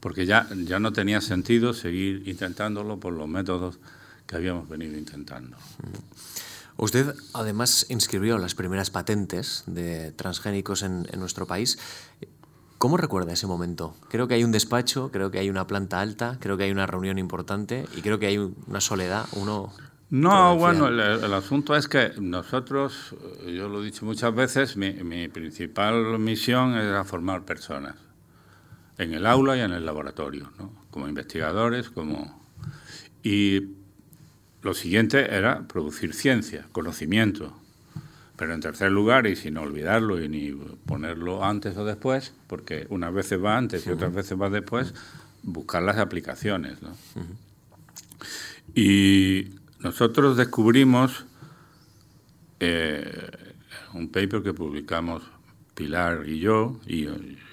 [0.00, 3.78] porque ya, ya no tenía sentido seguir intentándolo por los métodos
[4.26, 5.58] que habíamos venido intentando.
[6.80, 11.78] Usted además inscribió las primeras patentes de transgénicos en, nuestro país.
[12.78, 13.94] ¿Cómo recuerda ese momento?
[14.08, 16.86] Creo que hay un despacho, creo que hay una planta alta, creo que hay una
[16.86, 19.70] reunión importante y creo que hay una soledad, uno...
[20.08, 23.14] No, bueno, el, asunto es que nosotros,
[23.46, 27.96] yo lo he dicho muchas veces, mi, mi principal misión era formar personas,
[28.96, 30.72] en el aula y en el laboratorio, ¿no?
[30.90, 32.40] como investigadores, como...
[33.22, 33.79] Y
[34.62, 37.56] lo siguiente era producir ciencia, conocimiento.
[38.36, 40.52] Pero en tercer lugar, y sin olvidarlo y ni
[40.86, 44.94] ponerlo antes o después, porque unas veces va antes y otras veces va después,
[45.42, 46.78] buscar las aplicaciones.
[48.74, 49.50] Y
[49.80, 51.26] nosotros descubrimos
[52.60, 53.30] eh,
[53.94, 55.22] un paper que publicamos
[55.74, 57.06] Pilar y yo y,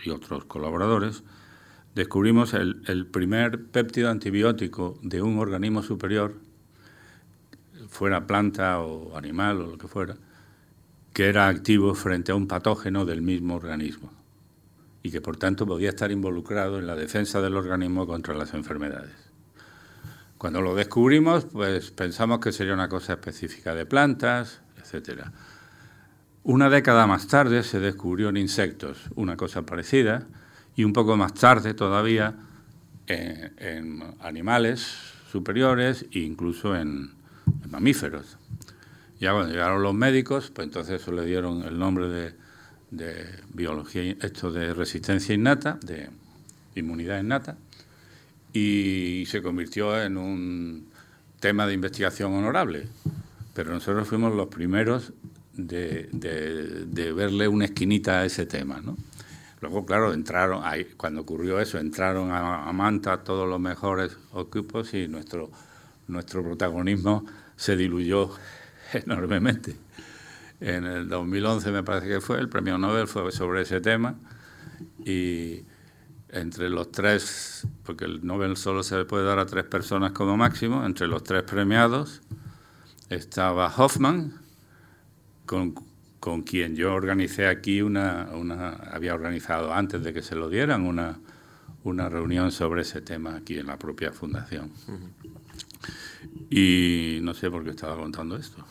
[0.10, 1.24] otros colaboradores,
[1.96, 6.34] descubrimos el, el, primer péptido antibiótico de un organismo superior
[7.88, 10.16] fuera planta o animal o lo que fuera,
[11.14, 14.12] que era activo frente a un patógeno del mismo organismo
[15.04, 19.16] y que por tanto podía estar involucrado en la defensa del organismo contra las enfermedades.
[20.38, 25.24] Cuando lo descubrimos, pues pensamos que sería una cosa específica de plantas, etc.
[26.44, 30.28] Una década más tarde se descubrió en insectos una cosa parecida
[30.76, 32.36] y un poco más tarde todavía
[33.08, 34.86] en, en animales
[35.32, 37.17] superiores e incluso en,
[37.70, 38.38] mamíferos.
[39.20, 42.34] Ya cuando llegaron los médicos, pues entonces eso le dieron el nombre
[42.90, 46.10] de, biología, esto de resistencia innata, de
[46.76, 47.58] inmunidad innata,
[48.54, 50.88] y se convirtió en un
[51.40, 52.88] tema de investigación honorable.
[53.54, 55.14] Pero nosotros fuimos los primeros
[55.54, 58.80] de, verle una esquinita a ese tema.
[58.82, 58.96] ¿no?
[59.62, 65.08] Luego, claro, entraron, ahí, cuando ocurrió eso, entraron a, Manta todos los mejores equipos y
[65.08, 65.50] nuestro,
[66.08, 68.32] nuestro protagonismo se diluyó
[68.94, 69.76] enormemente.
[70.60, 74.16] En el 2011 me parece que fue, el premio Nobel fue sobre ese tema
[75.06, 75.64] y
[76.30, 80.86] entre los tres, porque el Nobel solo se puede dar a tres personas como máximo,
[80.86, 82.22] entre los tres premiados
[83.10, 84.34] estaba Hoffman,
[85.46, 85.74] con,
[86.20, 88.24] con quien yo organicé aquí una,
[88.92, 91.20] había organizado antes de que se lo dieran una,
[91.84, 94.72] una reunión sobre ese tema aquí en la propia fundación.
[96.50, 98.64] Y no sé por qué estaba contando esto.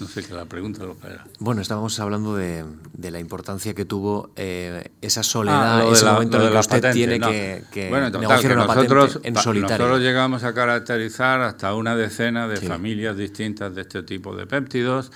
[0.00, 1.26] No sé qué la pregunta lo que era.
[1.38, 6.36] Bueno, estábamos hablando de, de la importancia que tuvo eh, esa soledad, ah, ese momento
[6.36, 9.78] en el que usted tiene que, que bueno, negociar una nosotros, en solitario.
[9.78, 15.12] Nosotros llegamos a caracterizar hasta una decena de familias distintas de este tipo de péptidos,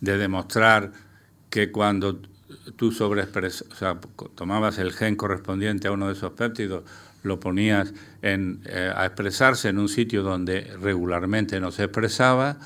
[0.00, 0.92] de demostrar
[1.50, 2.20] que cuando
[2.76, 3.98] tú sobreexpresas, o sea,
[4.34, 6.84] tomabas el gen correspondiente a uno de esos péptidos,
[7.22, 7.92] lo ponías
[8.22, 12.56] en, eh, a expresarse en un sitio donde regularmente no se expresaba,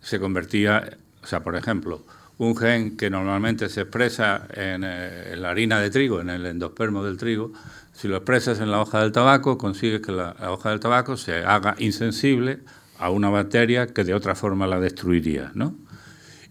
[0.00, 2.04] se convertía, o sea, por ejemplo,
[2.38, 7.04] un gen que normalmente se expresa en, eh, la harina de trigo, en el endospermo
[7.04, 7.52] del trigo,
[7.92, 11.44] si lo expresas en la hoja del tabaco, consigues que la, hoja del tabaco se
[11.44, 12.60] haga insensible
[12.98, 15.76] a una bacteria que de otra forma la destruiría, ¿no?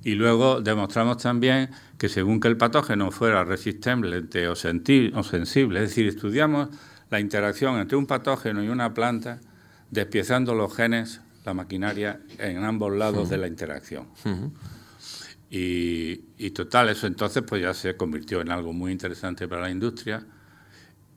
[0.04, 6.08] Y luego demostramos también que según que el patógeno fuera resistente o sensible, es decir,
[6.08, 6.70] estudiamos
[7.12, 9.42] la interacción entre un patógeno y una planta,
[9.92, 14.08] despiezando los genes, la maquinaria, en ambos lados de la interacción.
[15.50, 20.26] y, total, eso entonces pues ya se convirtió en algo muy interesante para la industria.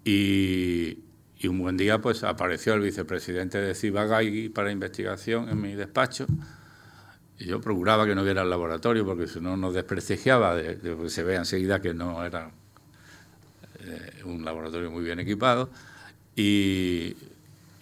[0.05, 0.99] Y,
[1.45, 6.27] un buen día pues apareció el vicepresidente de Cibagai para investigación en mi despacho.
[7.39, 11.11] Y yo procuraba que no hubiera el laboratorio porque si no nos desprestigiaba, de, que
[11.11, 12.51] se vea enseguida que no era
[13.87, 15.70] eh, un laboratorio muy bien equipado,
[16.37, 17.14] y,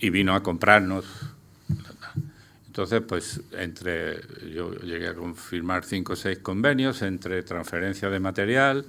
[0.00, 1.05] vino a comprarnos.
[2.66, 4.20] Entonces, pues entre
[4.53, 8.84] yo llegué a confirmar cinco o seis convenios entre transferencia de material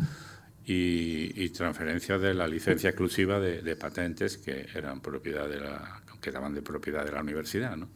[0.65, 6.53] y, transferencia de la licencia exclusiva de, patentes que eran propiedad de la que daban
[6.53, 7.89] de propiedad de la universidad, ¿no?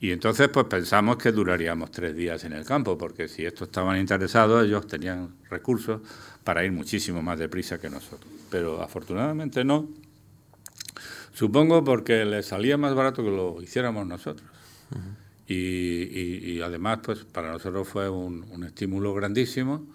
[0.00, 3.98] Y entonces pues pensamos que duraríamos tres días en el campo, porque si estos estaban
[3.98, 6.00] interesados, ellos tenían recursos
[6.48, 8.32] para ir muchísimo más deprisa que nosotros.
[8.50, 9.86] Pero afortunadamente no.
[11.34, 14.48] Supongo porque les salía más barato que lo hiciéramos nosotros.
[15.46, 19.86] y, además, pues para nosotros fue un, un estímulo grandísimo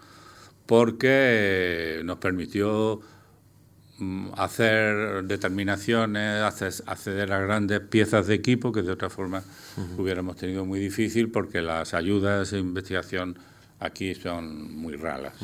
[0.67, 3.01] porque nos permitió
[3.99, 6.41] Mm, hacer determinaciones,
[6.87, 9.43] acceder a grandes piezas de equipo que de otra forma
[9.97, 13.37] hubiéramos tenido muy difícil porque las ayudas de investigación
[13.79, 15.35] aquí son muy raras.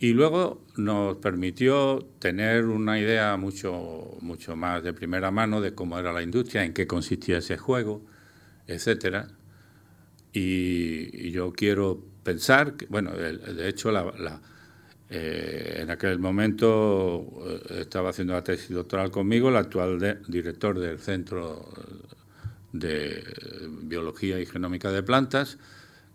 [0.00, 5.98] Y luego nos permitió tener una idea mucho, mucho más de primera mano de cómo
[5.98, 8.02] era la industria, en qué consistía ese juego,
[8.66, 9.28] etcétera.
[10.32, 14.40] Y, yo quiero pensar que, bueno, de hecho, la
[15.12, 19.98] eh, en aquel momento eh, estaba haciendo la tesis doctoral conmigo el actual
[20.28, 21.68] director del Centro
[22.72, 23.24] de
[23.82, 25.58] Biología y Genómica de Plantas,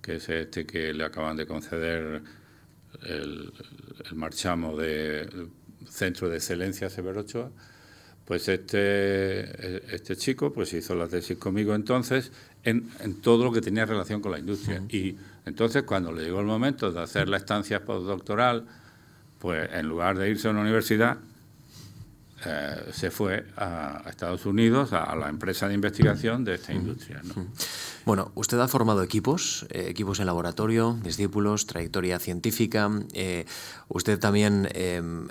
[0.02, 2.22] que es este que le acaban de conceder
[3.06, 3.52] el,
[4.14, 5.48] marchamo de
[5.88, 7.52] Centro de Excelencia Severo Ochoa.
[8.26, 12.32] Pues este, este chico pues hizo la tesis conmigo entonces
[12.64, 12.90] en,
[13.22, 14.82] todo lo que tenía relación con la industria.
[14.90, 18.66] Y entonces cuando le llegó el momento de hacer la estancia postdoctoral,
[19.40, 21.18] pues en lugar de irse a una universidad,
[22.46, 27.22] eh, se fue a, Estados Unidos, a, la empresa de investigación de esta industria.
[28.06, 32.90] Bueno, usted ha formado equipos, eh, equipos en laboratorio, discípulos, trayectoria científica.
[33.14, 33.46] Eh,
[33.88, 34.70] usted también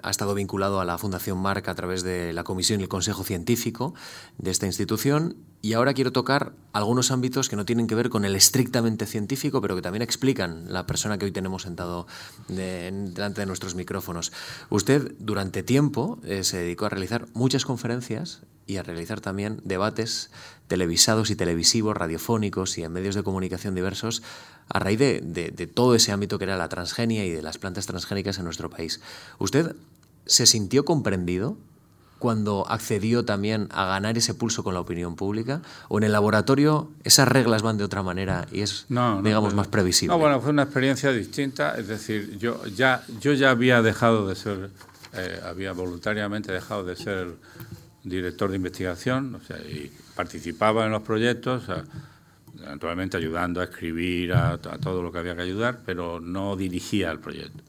[0.02, 3.24] ha estado vinculado a la Fundación Marc a través de la comisión y el consejo
[3.24, 3.94] científico
[4.38, 5.36] de esta institución.
[5.64, 9.62] Y ahora quiero tocar algunos ámbitos que no tienen que ver con el estrictamente científico,
[9.62, 12.06] pero que también explican la persona que hoy tenemos sentado
[12.48, 14.30] delante de nuestros micrófonos.
[14.68, 20.30] Usted durante tiempo se dedicó a realizar muchas conferencias y a realizar también debates
[20.66, 24.22] televisados y televisivos, radiofónicos y en medios de comunicación diversos
[24.68, 28.36] a raíz de, todo ese ámbito que era la transgenia y de las plantas transgénicas
[28.36, 29.00] en nuestro país.
[29.38, 29.74] ¿Usted
[30.26, 31.56] se sintió comprendido
[32.24, 35.60] cuando accedió también a ganar ese pulso con la opinión pública?
[35.88, 40.14] ¿O en el laboratorio esas reglas van de otra manera y es, digamos, más previsible?
[40.14, 41.76] No, bueno, fue una experiencia distinta.
[41.76, 44.70] Es decir, yo ya, yo ya había dejado de ser,
[45.12, 47.34] eh, había voluntariamente dejado de ser
[48.02, 51.64] director de investigación, o sea, y participaba en los proyectos,
[52.64, 57.18] naturalmente ayudando a escribir, a, todo lo que había que ayudar, pero no dirigía el
[57.18, 57.62] proyecto.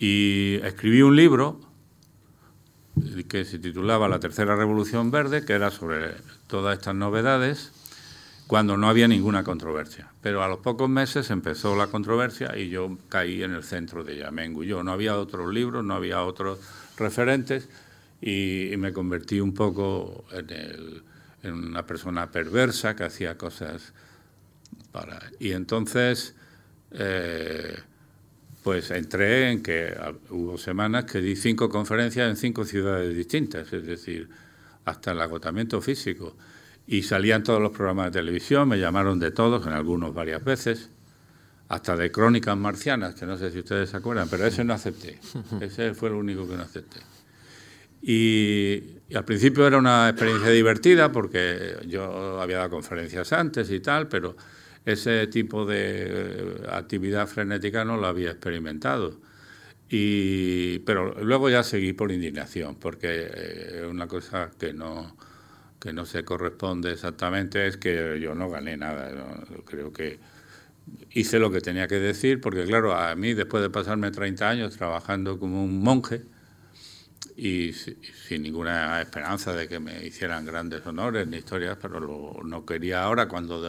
[0.00, 1.60] Y escribí un libro
[3.28, 6.14] que se titulaba La Tercera Revolución Verde, que era sobre
[6.46, 7.72] todas estas novedades,
[8.46, 10.12] cuando no había ninguna controversia.
[10.20, 14.14] Pero a los pocos meses empezó la controversia y yo caí en el centro de
[14.14, 14.82] ella, me engulló.
[14.82, 16.58] No había otros libros, no había otros
[16.96, 17.68] referentes
[18.20, 23.92] y, me convertí un poco en, una persona perversa que hacía cosas
[24.92, 25.20] para...
[25.38, 26.34] Y entonces,
[26.92, 27.76] eh,
[28.64, 29.94] pues entré en que
[30.30, 34.30] hubo semanas que di cinco conferencias en cinco ciudades distintas, es decir,
[34.86, 36.34] hasta el agotamiento físico.
[36.86, 40.88] Y salían todos los programas de televisión, me llamaron de todos, en algunos varias veces,
[41.68, 45.18] hasta de crónicas marcianas, que no sé si ustedes se acuerdan, pero ese no acepté.
[45.60, 47.00] Ese fue el único que no acepté.
[48.00, 48.82] Y,
[49.14, 54.34] al principio era una experiencia divertida porque yo había dado conferencias antes y tal, pero
[54.84, 59.20] ese tipo de actividad frenética no lo había experimentado.
[59.88, 63.30] Y, pero luego ya seguí por indignación, porque
[63.76, 65.16] es una cosa que no,
[65.80, 69.10] que no se corresponde exactamente, es que yo no gané nada.
[69.64, 70.18] Creo que
[71.10, 74.76] hice lo que tenía que decir, porque claro, a mí después de pasarme 30 años
[74.76, 76.22] trabajando como un monje,
[77.36, 83.02] y sin ninguna esperanza de que me hicieran grandes honores ni historias, pero no quería
[83.02, 83.60] ahora, cuando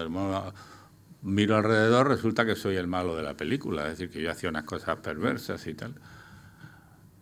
[1.25, 4.49] miro alrededor, resulta que soy el malo de la película, es decir, que yo hacía
[4.49, 5.93] unas cosas perversas y tal.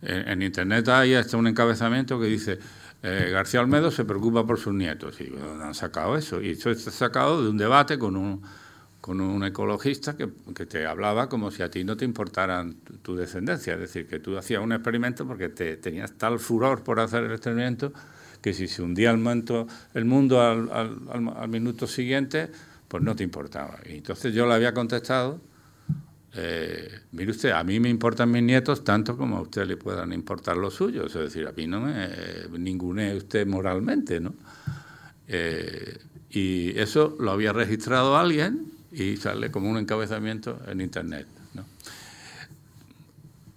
[0.02, 2.58] En, Internet hay un encabezamiento que dice,
[3.02, 5.32] eh, García Olmedo se preocupa por sus nietos, y
[5.62, 6.40] han sacado eso?
[6.42, 8.42] Y eso está sacado de un debate con un
[9.04, 10.28] con un ecologista que,
[10.64, 14.38] te hablaba como si a ti no te importaran tu, descendencia, es decir, que tú
[14.38, 17.92] hacías un experimento porque te, tenías tal furor por hacer el experimento
[18.40, 22.50] que si se hundía el, mundo, el mundo al, al, minuto siguiente,
[22.94, 23.80] pues no te importaba.
[23.86, 25.40] Y entonces yo le había contestado,
[26.32, 30.12] eh, mire usted, a mí me importan mis nietos tanto como a usted le puedan
[30.12, 32.08] importar los suyos, es decir, a mí no me
[32.56, 34.32] ningune usted moralmente, ¿no?
[35.26, 35.98] Eh,
[36.30, 41.26] y eso lo había registrado alguien y sale como un encabezamiento en Internet.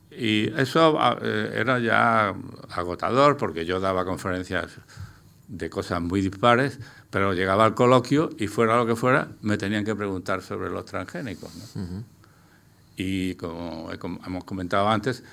[0.10, 2.34] Y eso ah, eh, era ya
[2.72, 4.80] agotador porque yo daba conferencias
[5.48, 6.80] de cosas muy dispares,
[7.10, 10.86] pero llegaba al coloquio y fuera lo que fuera, me tenían que preguntar sobre los
[10.86, 11.52] transgénicos.
[12.96, 13.90] Y como,
[14.26, 15.24] hemos comentado antes,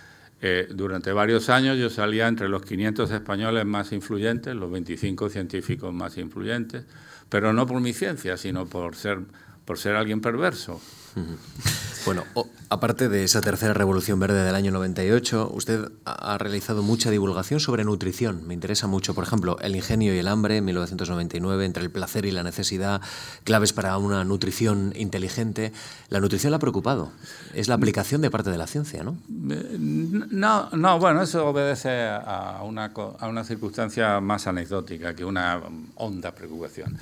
[0.41, 5.93] eh, durante varios años yo salía entre los 500 españoles más influyentes, los 25 científicos
[5.93, 6.85] más influyentes,
[7.29, 9.21] pero no por mi ciencia, sino por ser
[9.65, 10.81] por ser alguien perverso.
[12.05, 12.25] Bueno,
[12.69, 17.83] aparte de esa tercera revolución verde del año 98, usted ha realizado mucha divulgación sobre
[17.83, 18.47] nutrición.
[18.47, 22.27] Me interesa mucho, por ejemplo, El ingenio y el hambre, en 1999, entre el placer
[22.27, 23.01] y la necesidad,
[23.45, 25.73] claves para una nutrición inteligente.
[26.11, 27.11] La nutrición la ha preocupado.
[27.55, 29.17] Es la aplicación de parte de la ciencia, ¿no?
[29.29, 35.63] No, no bueno, eso obedece a una, a una circunstancia más anecdótica que una
[35.95, 36.99] honda preocupación.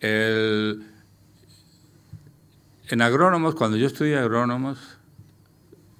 [0.00, 0.91] El
[2.92, 4.98] en agrónomos, cuando yo estudié agrónomos,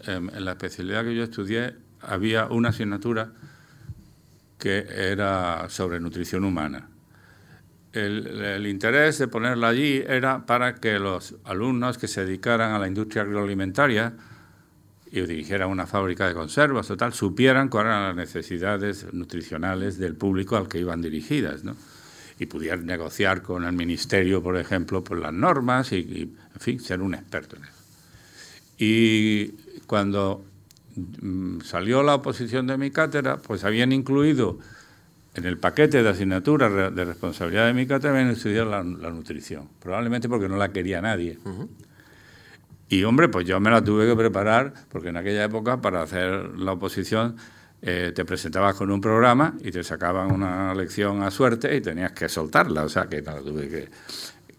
[0.01, 3.33] em, en, la especialidad que yo estudié, había una asignatura
[4.59, 6.91] que era sobre nutrición humana.
[7.95, 12.89] El, interés de ponerla allí era para que los alumnos que se dedicaran a la
[12.89, 14.13] industria agroalimentaria
[15.11, 20.15] y dirigieran una fábrica de conservas o tal, supieran cuáles eran las necesidades nutricionales del
[20.15, 21.75] público al que iban dirigidas, ¿no?
[22.43, 27.01] Y pudieran negociar con el ministerio, por ejemplo, por las normas y, en fin, ser
[27.01, 27.73] un experto en eso.
[28.79, 29.49] Y
[29.87, 30.45] cuando
[30.97, 34.59] mm, salió la oposición de mi cátedra, pues habían incluido
[35.35, 40.29] en el paquete de asignaturas de responsabilidad de mi cátedra, habían estudiado la, nutrición, probablemente
[40.29, 41.39] porque no la quería nadie.
[42.89, 46.59] Y hombre, pues yo me la tuve que preparar, porque en aquella época para hacer
[46.59, 47.37] la oposición
[47.85, 52.13] eh, te presentabas con un programa y te sacaban una lección a suerte y tenías
[52.13, 52.85] que soltarla.
[52.85, 53.89] O sea, que tuve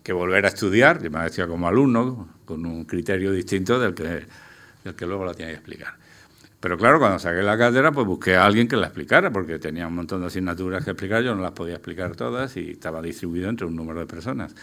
[0.04, 4.26] que, volver a estudiar, y me decía como alumno, con un criterio distinto del que,
[4.84, 5.96] del que luego la tenía que explicar.
[6.60, 9.88] Pero claro, cuando saqué la cátedra, pues busqué a alguien que la explicara, porque tenía
[9.88, 13.50] un montón de asignaturas que explicar, yo no las podía explicar todas y estaba distribuido
[13.50, 14.54] entre un número de personas.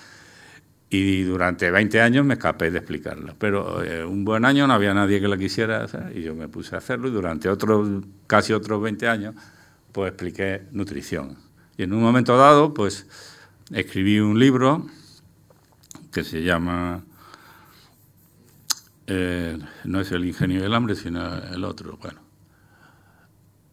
[0.93, 3.37] Y durante 20 años me escapé de explicarlo.
[3.39, 6.49] Pero eh, un buen año no había nadie que la quisiera hacer y yo me
[6.49, 9.35] puse a hacerlo y durante otros, casi otros 20 años
[9.93, 11.37] pues expliqué nutrición.
[11.77, 13.07] Y en un momento dado, pues
[13.73, 14.87] escribí un libro
[16.13, 17.05] que se llama,
[19.07, 22.21] eh, no es el ingenio del hambre, sino el otro, bueno.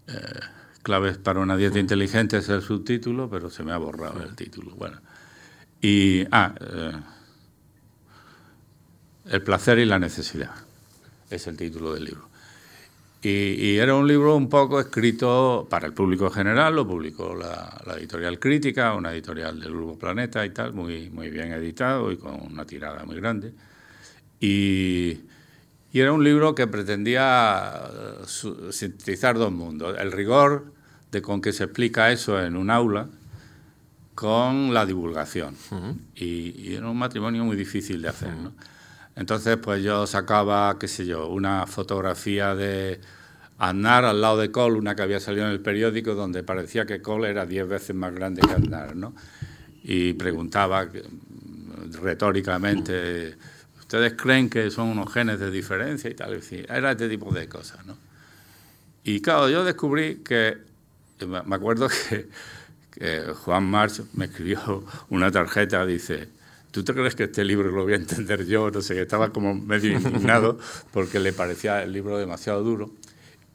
[0.08, 0.40] Eh,
[0.84, 4.76] claves para una dieta inteligente es el subtítulo, pero se me ha borrado el título.
[4.76, 5.02] Bueno.
[5.82, 6.92] Y, ah, eh,
[9.30, 10.52] el placer y la necesidad
[11.30, 12.28] es el título del libro.
[13.22, 18.40] Y, era un libro un poco escrito para el público general, lo publicó la, editorial
[18.40, 22.66] Crítica, una editorial del Grupo Planeta y tal, muy, muy bien editado y con una
[22.66, 23.54] tirada muy grande.
[24.40, 25.20] Y,
[25.94, 27.82] era un libro que pretendía
[28.22, 30.72] uh, sintetizar dos mundos, el rigor
[31.12, 33.08] de con que se explica eso en un aula
[34.18, 35.56] con la divulgación.
[36.16, 38.34] y, era un matrimonio muy difícil de hacer.
[38.36, 38.52] ¿no?
[39.16, 43.00] Entonces, pues yo sacaba, qué sé yo, una fotografía de
[43.60, 47.00] Aznar al lado de Cole, una que había salido en el periódico, donde parecía que
[47.00, 49.14] Cole era diez veces más grande que Aznar, ¿no?
[49.84, 53.38] Y preguntaba mm, retóricamente,
[53.80, 56.42] ¿ustedes creen que son unos genes de diferencia y tal?
[56.68, 57.96] era este tipo de cosas, ¿no?
[59.04, 60.58] Y claro, yo descubrí que,
[61.28, 62.30] me acuerdo que,
[62.98, 66.30] que Juan March me escribió una tarjeta, dice,
[66.72, 68.72] ¿tú te crees que este libro lo voy a entender yo?
[68.72, 70.58] No sé, que estaba como medio indignado
[70.92, 72.92] porque le parecía el libro demasiado duro.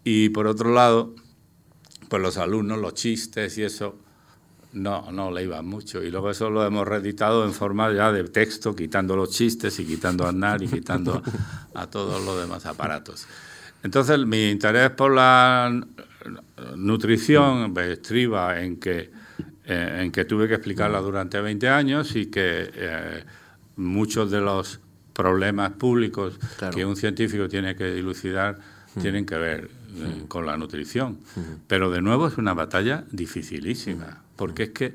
[0.05, 1.15] Y por otro lado,
[2.09, 3.99] pues los alumnos, los chistes y eso,
[4.73, 6.03] no, no le iban mucho.
[6.03, 9.85] Y luego eso lo hemos reeditado en forma ya de texto, quitando los chistes y
[9.85, 11.21] quitando a Aznar y quitando
[11.75, 13.27] a todos los demás aparatos.
[13.83, 15.85] Entonces, mi interés por la
[16.77, 19.22] nutrición estriba en que
[19.73, 23.25] eh, en que tuve que explicarla durante 20 años y que eh,
[23.77, 24.81] muchos de los
[25.13, 26.39] problemas públicos
[26.75, 28.59] que un científico tiene que dilucidar
[29.01, 31.19] tienen que ver eh, con la nutrición.
[31.67, 34.95] Pero de nuevo es una batalla dificilísima, porque es que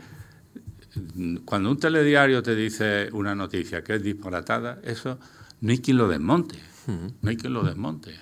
[1.16, 5.18] mm, cuando un telediario te dice una noticia que es disparatada, eso
[5.62, 8.16] no hay quien lo desmonte, no hay quien lo desmonte.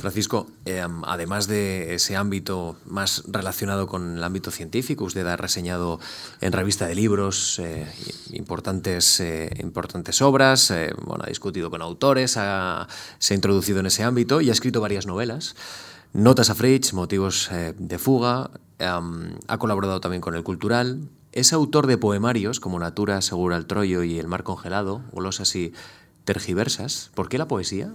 [0.00, 6.00] Francisco, em, además de ese ámbito más relacionado con el ámbito científico, usted ha reseñado
[6.40, 7.86] en revista de libros eh,
[8.32, 12.86] importantes, eh, importantes obras, eh, bueno, ha discutido con autores, se ha
[13.30, 15.54] introducido en ese ámbito y ha escrito varias novelas.
[16.12, 21.86] Notas a Fritz, Motivos de fuga, em, ha colaborado también con El Cultural, es autor
[21.86, 25.72] de poemarios como Natura, Segura el Troyo y El Mar Congelado, glosas y
[26.32, 27.10] tergiversas.
[27.14, 27.90] ¿Por qué la poesía?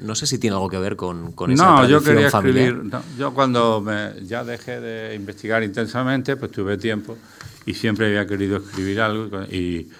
[0.00, 2.82] No sé si tiene algo que ver con, con esa no, yo quería escribir.
[3.18, 7.18] yo cuando me, ya dejé de investigar intensamente, pues tuve tiempo
[7.66, 9.90] y siempre había querido escribir algo y,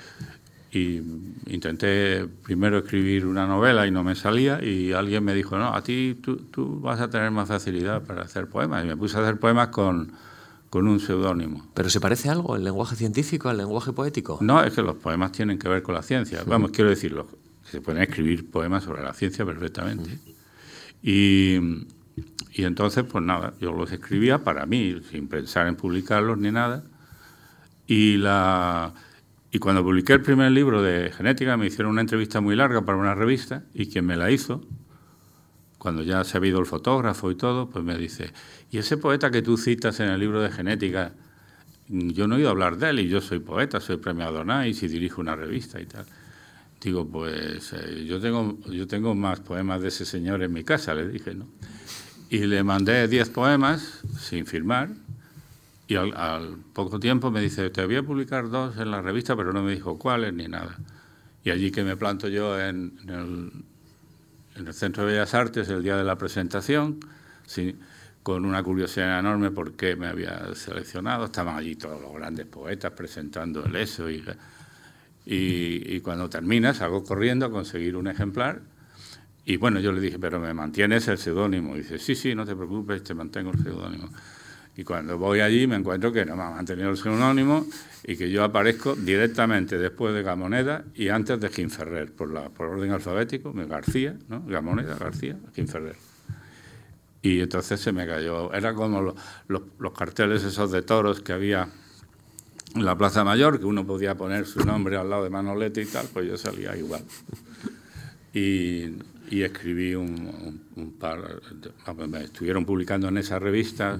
[0.72, 1.02] y,
[1.46, 5.82] intenté primero escribir una novela y no me salía y alguien me dijo, no, a
[5.82, 8.82] ti tú, tú vas a tener más facilidad para hacer poemas.
[8.82, 10.10] Y me puse a hacer poemas con,
[10.70, 11.66] con un seudónimo.
[11.74, 14.38] ¿Pero se parece algo el lenguaje científico al lenguaje poético?
[14.40, 16.44] No, es que los poemas tienen que ver con la ciencia.
[16.46, 17.26] Vamos, quiero decirlo,
[17.64, 20.18] se pueden escribir poemas sobre la ciencia perfectamente.
[21.02, 21.58] Y,
[22.52, 26.84] y, entonces, pues nada, yo los escribía para mí, sin pensar en publicarlos ni nada.
[27.86, 28.94] Y, la,
[29.50, 32.98] y cuando publiqué el primer libro de genética, me hicieron una entrevista muy larga para
[32.98, 34.62] una revista y quien me la hizo,
[35.78, 38.32] cuando ya se ha habido el fotógrafo y todo, pues me dice,
[38.70, 41.12] ¿y ese poeta que tú citas en el libro de genética?
[41.88, 44.88] Yo no he oído hablar de él y yo soy poeta, soy premiado NICE y
[44.88, 46.06] dirijo una revista y tal.
[46.84, 50.94] Digo, pues eh, yo, tengo, yo tengo más poemas de ese señor en mi casa,
[50.94, 51.46] le dije, ¿no?
[52.28, 54.90] Y le mandé 10 poemas sin firmar
[55.86, 59.54] y al, poco tiempo me dice, te voy a publicar dos en la revista, pero
[59.54, 60.76] no me dijo cuáles ni nada.
[61.42, 63.52] Y allí que me planto yo en, el,
[64.56, 67.00] en el, Centro de Bellas Artes el día de la presentación,
[68.22, 71.26] con una curiosidad enorme porque me había seleccionado.
[71.26, 74.22] Estaban allí todos los grandes poetas presentando el eso y
[75.26, 78.60] y, cuando termina salgo corriendo a conseguir un ejemplar.
[79.46, 81.74] Y bueno, yo le dije, pero me mantienes el seudónimo.
[81.76, 84.08] Dice, sí, sí, no te preocupes, te mantengo el seudónimo.
[84.76, 87.64] Y cuando voy allí me encuentro que no me ha mantenido el seudónimo
[88.02, 92.66] y que yo aparezco directamente después de Gamoneda y antes de Ginferrer, por, la, por
[92.68, 94.44] orden alfabético, García, ¿no?
[94.46, 95.96] Gamoneda, García, Ginferrer.
[97.22, 98.52] Y entonces se me cayó.
[98.52, 101.68] Era como los, los carteles esos de toros que había
[102.74, 105.86] en la Plaza Mayor, que uno podía poner su nombre al lado de Manolete y
[105.86, 107.02] tal, pues yo salía igual.
[108.32, 108.92] Y,
[109.30, 111.40] escribí un, par,
[112.22, 113.98] estuvieron publicando en esa revista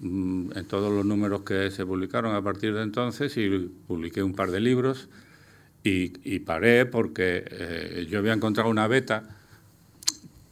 [0.00, 3.48] mm, en todos los números que se publicaron a partir de entonces y
[3.86, 5.08] publiqué un par de libros
[5.84, 9.22] y, paré porque eh, yo había encontrado una beta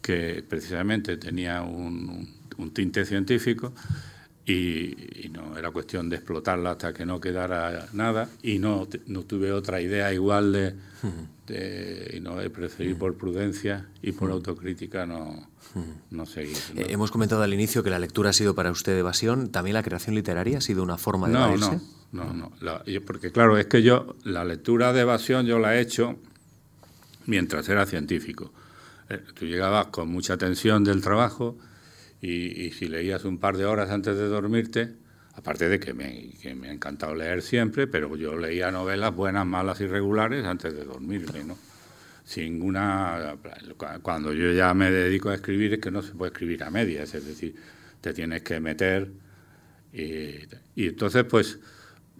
[0.01, 3.73] que precisamente tenía un, un tinte científico
[4.49, 8.29] y, no era cuestión de explotarla hasta que no quedara nada.
[8.41, 10.75] Y no, no tuve otra idea igual de,
[11.47, 15.49] de y no preferir por prudencia y por autocrítica no,
[16.09, 16.57] no seguir.
[16.75, 19.83] Eh, hemos comentado al inicio que la lectura ha sido para usted evasión, ¿también la
[19.83, 21.57] creación literaria ha sido una forma de no,
[22.11, 22.81] No, no, no.
[23.05, 26.17] porque claro, es que yo la lectura de evasión yo la he hecho
[27.27, 28.51] mientras era científico.
[29.09, 31.57] Eh, tú llegabas con mucha tensión del trabajo
[32.21, 34.93] y, si leías un par de horas antes de dormirte,
[35.35, 39.45] aparte de que me, que me ha encantado leer siempre, pero yo leía novelas buenas,
[39.45, 41.57] malas y regulares antes de dormirme, ¿no?
[42.25, 43.37] Sin una...
[44.01, 47.13] Cuando yo ya me dedico a escribir es que no se puede escribir a medias,
[47.15, 47.55] es decir,
[48.01, 49.09] te tienes que meter
[49.93, 51.59] y, entonces pues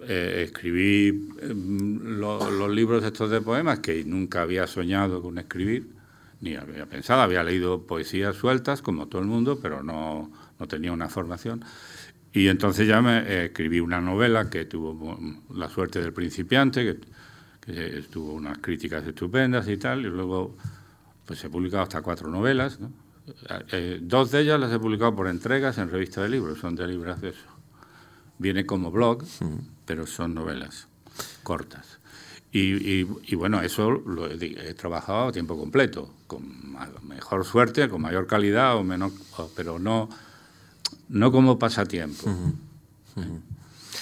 [0.08, 5.99] eh, escribí mm, los libros estos de poemas que nunca había soñado con escribir
[6.41, 10.91] ni había pensado, había leído poesías sueltas, como todo el mundo, pero no, no tenía
[10.91, 11.63] una formación.
[12.31, 15.19] Y entonces ya me eh, escribí una novela que tuvo
[15.53, 16.99] la suerte del principiante, que,
[17.61, 20.55] que, tuvo unas críticas estupendas y tal, y luego
[21.25, 22.79] pues he publicado hasta cuatro novelas.
[23.71, 26.87] Eh, dos de ellas las he publicado por entregas en revista de libros, son de
[26.87, 27.45] libros de eso.
[28.37, 29.23] Viene como blog,
[29.85, 30.87] pero son novelas
[31.43, 31.99] cortas.
[32.51, 33.03] Y,
[33.35, 36.43] bueno, eso lo he, trabajado a tiempo completo, con
[37.07, 39.11] mejor suerte, con mayor calidad, o menos,
[39.55, 40.07] pero no,
[41.09, 42.30] no como pasatiempo.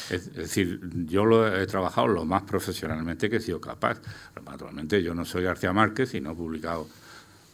[0.10, 4.02] Es, decir, yo lo he trabajado lo más profesionalmente que he sido capaz.
[4.46, 6.88] Naturalmente, yo no soy García Márquez y no he publicado,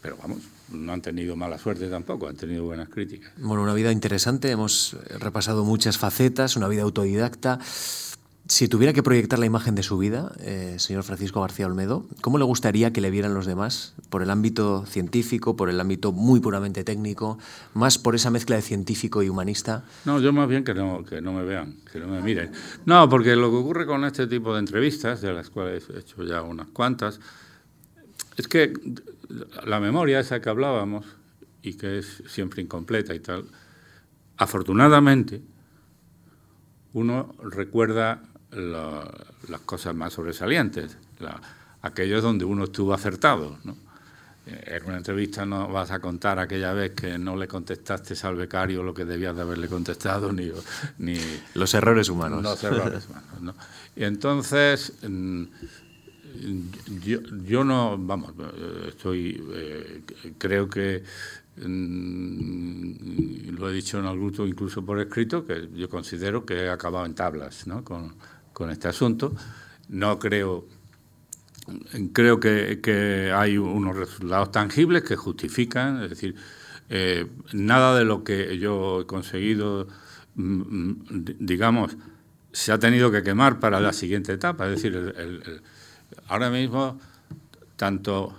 [0.01, 0.39] pero vamos,
[0.71, 3.31] no han tenido mala suerte tampoco, han tenido buenas críticas.
[3.37, 7.59] Bueno, una vida interesante, hemos repasado muchas facetas, una vida autodidacta.
[8.53, 12.37] Si tuviera que proyectar la imagen de su vida, eh, señor Francisco García Olmedo, ¿cómo
[12.37, 13.95] le gustaría que le vieran los demás?
[14.11, 17.39] ¿Por el ámbito científico, por el ámbito muy puramente técnico,
[17.73, 19.85] más por esa mezcla de científico y humanista?
[20.05, 22.51] No, yo más bien que no, que no me vean, que no me miren.
[22.85, 26.23] No, porque lo que ocurre con este tipo de entrevistas, de las cuales he hecho
[26.23, 27.19] ya unas cuantas,
[28.37, 28.71] es que
[29.65, 31.07] la memoria esa que hablábamos,
[31.63, 33.45] y que es siempre incompleta y tal,
[34.37, 35.41] afortunadamente
[36.93, 38.21] uno recuerda
[38.55, 40.97] las cosas más sobresalientes,
[41.81, 43.57] aquellos donde uno estuvo acertado.
[43.63, 43.75] ¿no?
[44.45, 48.83] En una entrevista no vas a contar aquella vez que no le contestaste al becario
[48.83, 50.51] lo que debías de haberle contestado, ni...
[50.97, 51.17] ni
[51.53, 52.43] los errores humanos.
[52.43, 53.55] Los errores humanos, ¿no?
[53.95, 55.43] Y entonces, mm,
[57.05, 58.33] yo, yo no, vamos,
[58.87, 60.01] estoy, eh,
[60.37, 61.03] creo que
[61.57, 66.69] mm, lo he dicho en algún grupo, incluso por escrito, que yo considero que he
[66.69, 67.83] acabado en tablas ¿no?
[67.85, 68.15] con,
[68.53, 69.33] con este asunto.
[69.89, 70.65] No creo,
[72.13, 76.35] creo que, hay unos resultados tangibles que justifican, es decir,
[76.89, 79.87] eh, nada de lo que yo he conseguido,
[80.35, 81.97] mm, mm, digamos,
[82.51, 84.65] se ha tenido que quemar para la siguiente etapa.
[84.67, 85.15] Es decir,
[86.27, 86.99] ahora mismo,
[87.75, 88.35] tanto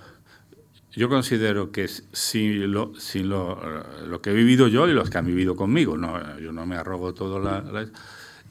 [0.97, 3.61] yo considero que si lo, si lo,
[4.07, 6.77] lo, que he vivido yo y los que han vivido conmigo, no, yo no me
[6.77, 7.65] arrogo todo la...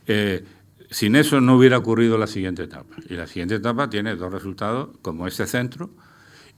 [0.07, 0.43] Eh,
[0.93, 2.95] sin eso no hubiera ocurrido la siguiente etapa.
[3.09, 5.89] Y la siguiente etapa tiene dos resultados, como este centro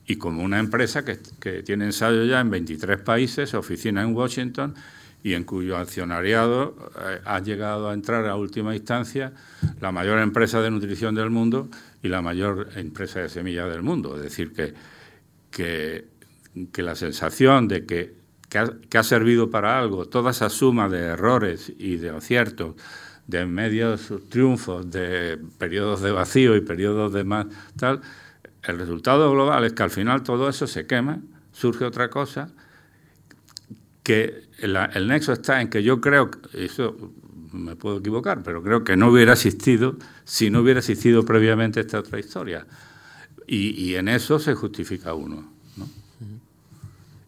[0.06, 4.74] y como una empresa que, tiene ensayo ya en 23 países, oficina en Washington
[5.24, 9.32] y en cuyo accionariado eh, ha llegado a entrar a última instancia
[9.80, 11.68] la mayor empresa de nutrición del mundo
[12.02, 14.16] y la mayor empresa de semillas del mundo.
[14.16, 14.74] Es decir, que,
[15.50, 18.14] que, la sensación de que,
[18.50, 22.74] que ha servido para algo toda esa suma de errores y de aciertos
[23.26, 27.46] de medios triunfos, de periodos de vacío y periodos de más
[27.76, 28.00] tal,
[28.62, 31.20] el resultado global es que al final todo eso se quema,
[31.52, 32.50] surge otra cosa,
[34.02, 37.12] que el, nexo está en que yo creo, eso
[37.52, 42.00] me puedo equivocar, pero creo que no hubiera existido si no hubiera existido previamente esta
[42.00, 42.66] otra historia.
[43.48, 45.55] Y, en eso se justifica uno.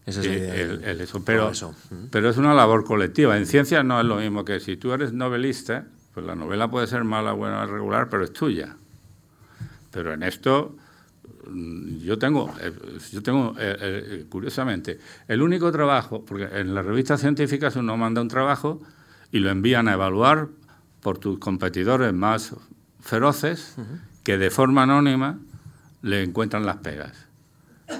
[0.09, 0.91] Esa es la idea.
[0.91, 1.51] eso, pero,
[2.11, 3.37] pero es una labor colectiva.
[3.37, 6.87] En ciencia no es lo mismo que si tú eres novelista, pues la novela puede
[6.87, 8.75] ser mala, buena, regular, pero es tuya.
[9.91, 10.75] Pero en esto
[11.47, 12.73] mm, yo tengo, eh,
[13.11, 18.21] yo tengo eh, eh, curiosamente, el único trabajo, porque en las revistas científicas uno manda
[18.21, 18.81] un trabajo
[19.31, 20.47] y lo envían a evaluar
[21.01, 22.55] por tus competidores más
[22.99, 23.75] feroces
[24.23, 25.39] que de forma anónima
[26.01, 27.28] le encuentran las pegas.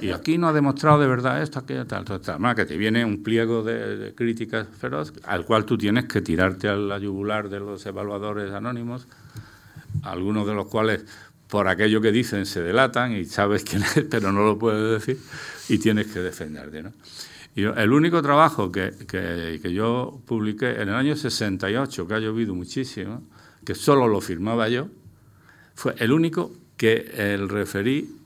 [0.01, 2.39] Y aquí no ha demostrado de verdad esto, aquello, tal, tal, tal.
[2.39, 6.67] Más que te viene un pliego de, críticas feroz al cual tú tienes que tirarte
[6.69, 9.07] a la de los evaluadores anónimos,
[10.03, 11.05] algunos de los cuales
[11.47, 15.21] por aquello que dicen se delatan y sabes quién es, pero no lo puedes decir
[15.67, 16.83] y tienes que defenderte.
[16.83, 16.93] ¿no?
[17.55, 22.19] Y el único trabajo que, que, que, yo publiqué en el año 68, que ha
[22.19, 23.23] llovido muchísimo,
[23.65, 24.87] que solo lo firmaba yo,
[25.73, 28.18] fue el único que el referí,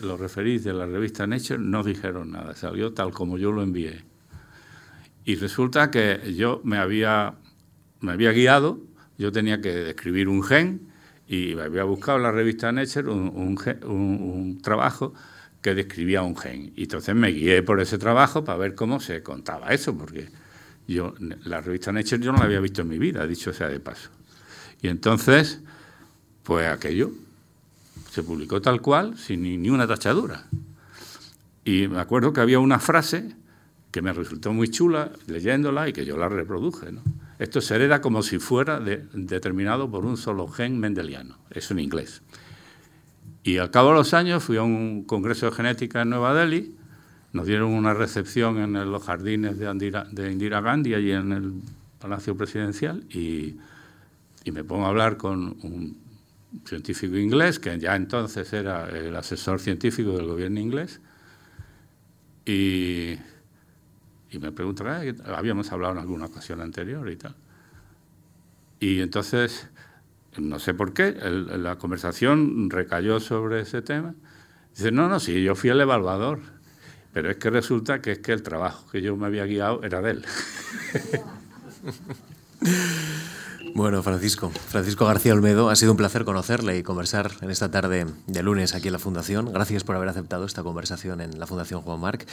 [0.00, 4.02] los referís de la revista Nature no dijeron nada, salió tal como yo lo envié.
[5.24, 7.34] Y resulta que yo me había,
[8.00, 8.80] me había guiado,
[9.16, 10.88] yo tenía que escribir un gen
[11.26, 15.14] y había buscado en la revista Nature un, un, un trabajo
[15.62, 16.72] que describía un gen.
[16.76, 20.28] Y entonces me guié por ese trabajo para ver cómo se contaba eso, porque
[20.86, 21.14] yo
[21.44, 24.10] la revista Nature yo no la había visto en mi vida, dicho sea de paso.
[24.82, 25.62] Y entonces,
[26.42, 27.12] pues aquello
[28.14, 30.44] se publicó tal cual, sin ni, ni una tachadura.
[31.64, 33.34] Y me acuerdo que había una frase
[33.90, 36.92] que me resultó muy chula leyéndola y que yo la reproduje.
[36.92, 37.02] ¿no?
[37.40, 41.80] Esto se hereda como si fuera de, determinado por un solo gen mendeliano, eso en
[41.80, 42.22] inglés.
[43.42, 46.72] Y al cabo de los años fui a un congreso de genética en Nueva Delhi,
[47.32, 51.52] nos dieron una recepción en los jardines de, Andira, de Indira Gandhi, allí en el
[51.98, 53.56] Palacio Presidencial, y,
[54.44, 56.03] y, me pongo a hablar con un
[56.64, 61.00] científico inglés, que ya entonces era el asesor científico del gobierno inglés,
[62.44, 63.14] y,
[64.30, 67.34] y me pregunta, habíamos hablado en alguna ocasión anterior y tal.
[68.80, 69.68] Y entonces
[70.38, 74.14] no sé por qué, la conversación recayó sobre ese tema.
[74.74, 76.40] Dice, no, no, sí, yo fui el evaluador,
[77.12, 80.00] pero es que resulta que es que el trabajo que yo me había guiado era
[80.00, 80.24] de él.
[83.74, 88.06] Bueno, Francisco, Francisco García Olmedo, ha sido un placer conocerle y conversar en esta tarde
[88.28, 89.52] de lunes aquí en la Fundación.
[89.52, 92.24] Gracias por haber aceptado esta conversación en la Fundación Juan Marc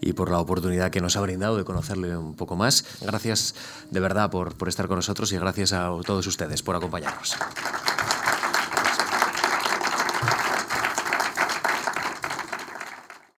[0.00, 2.84] y por la oportunidad que nos ha brindado de conocerle un poco más.
[3.00, 3.54] Gracias
[3.92, 7.36] de verdad por, por estar con nosotros y gracias a todos ustedes por acompañarnos.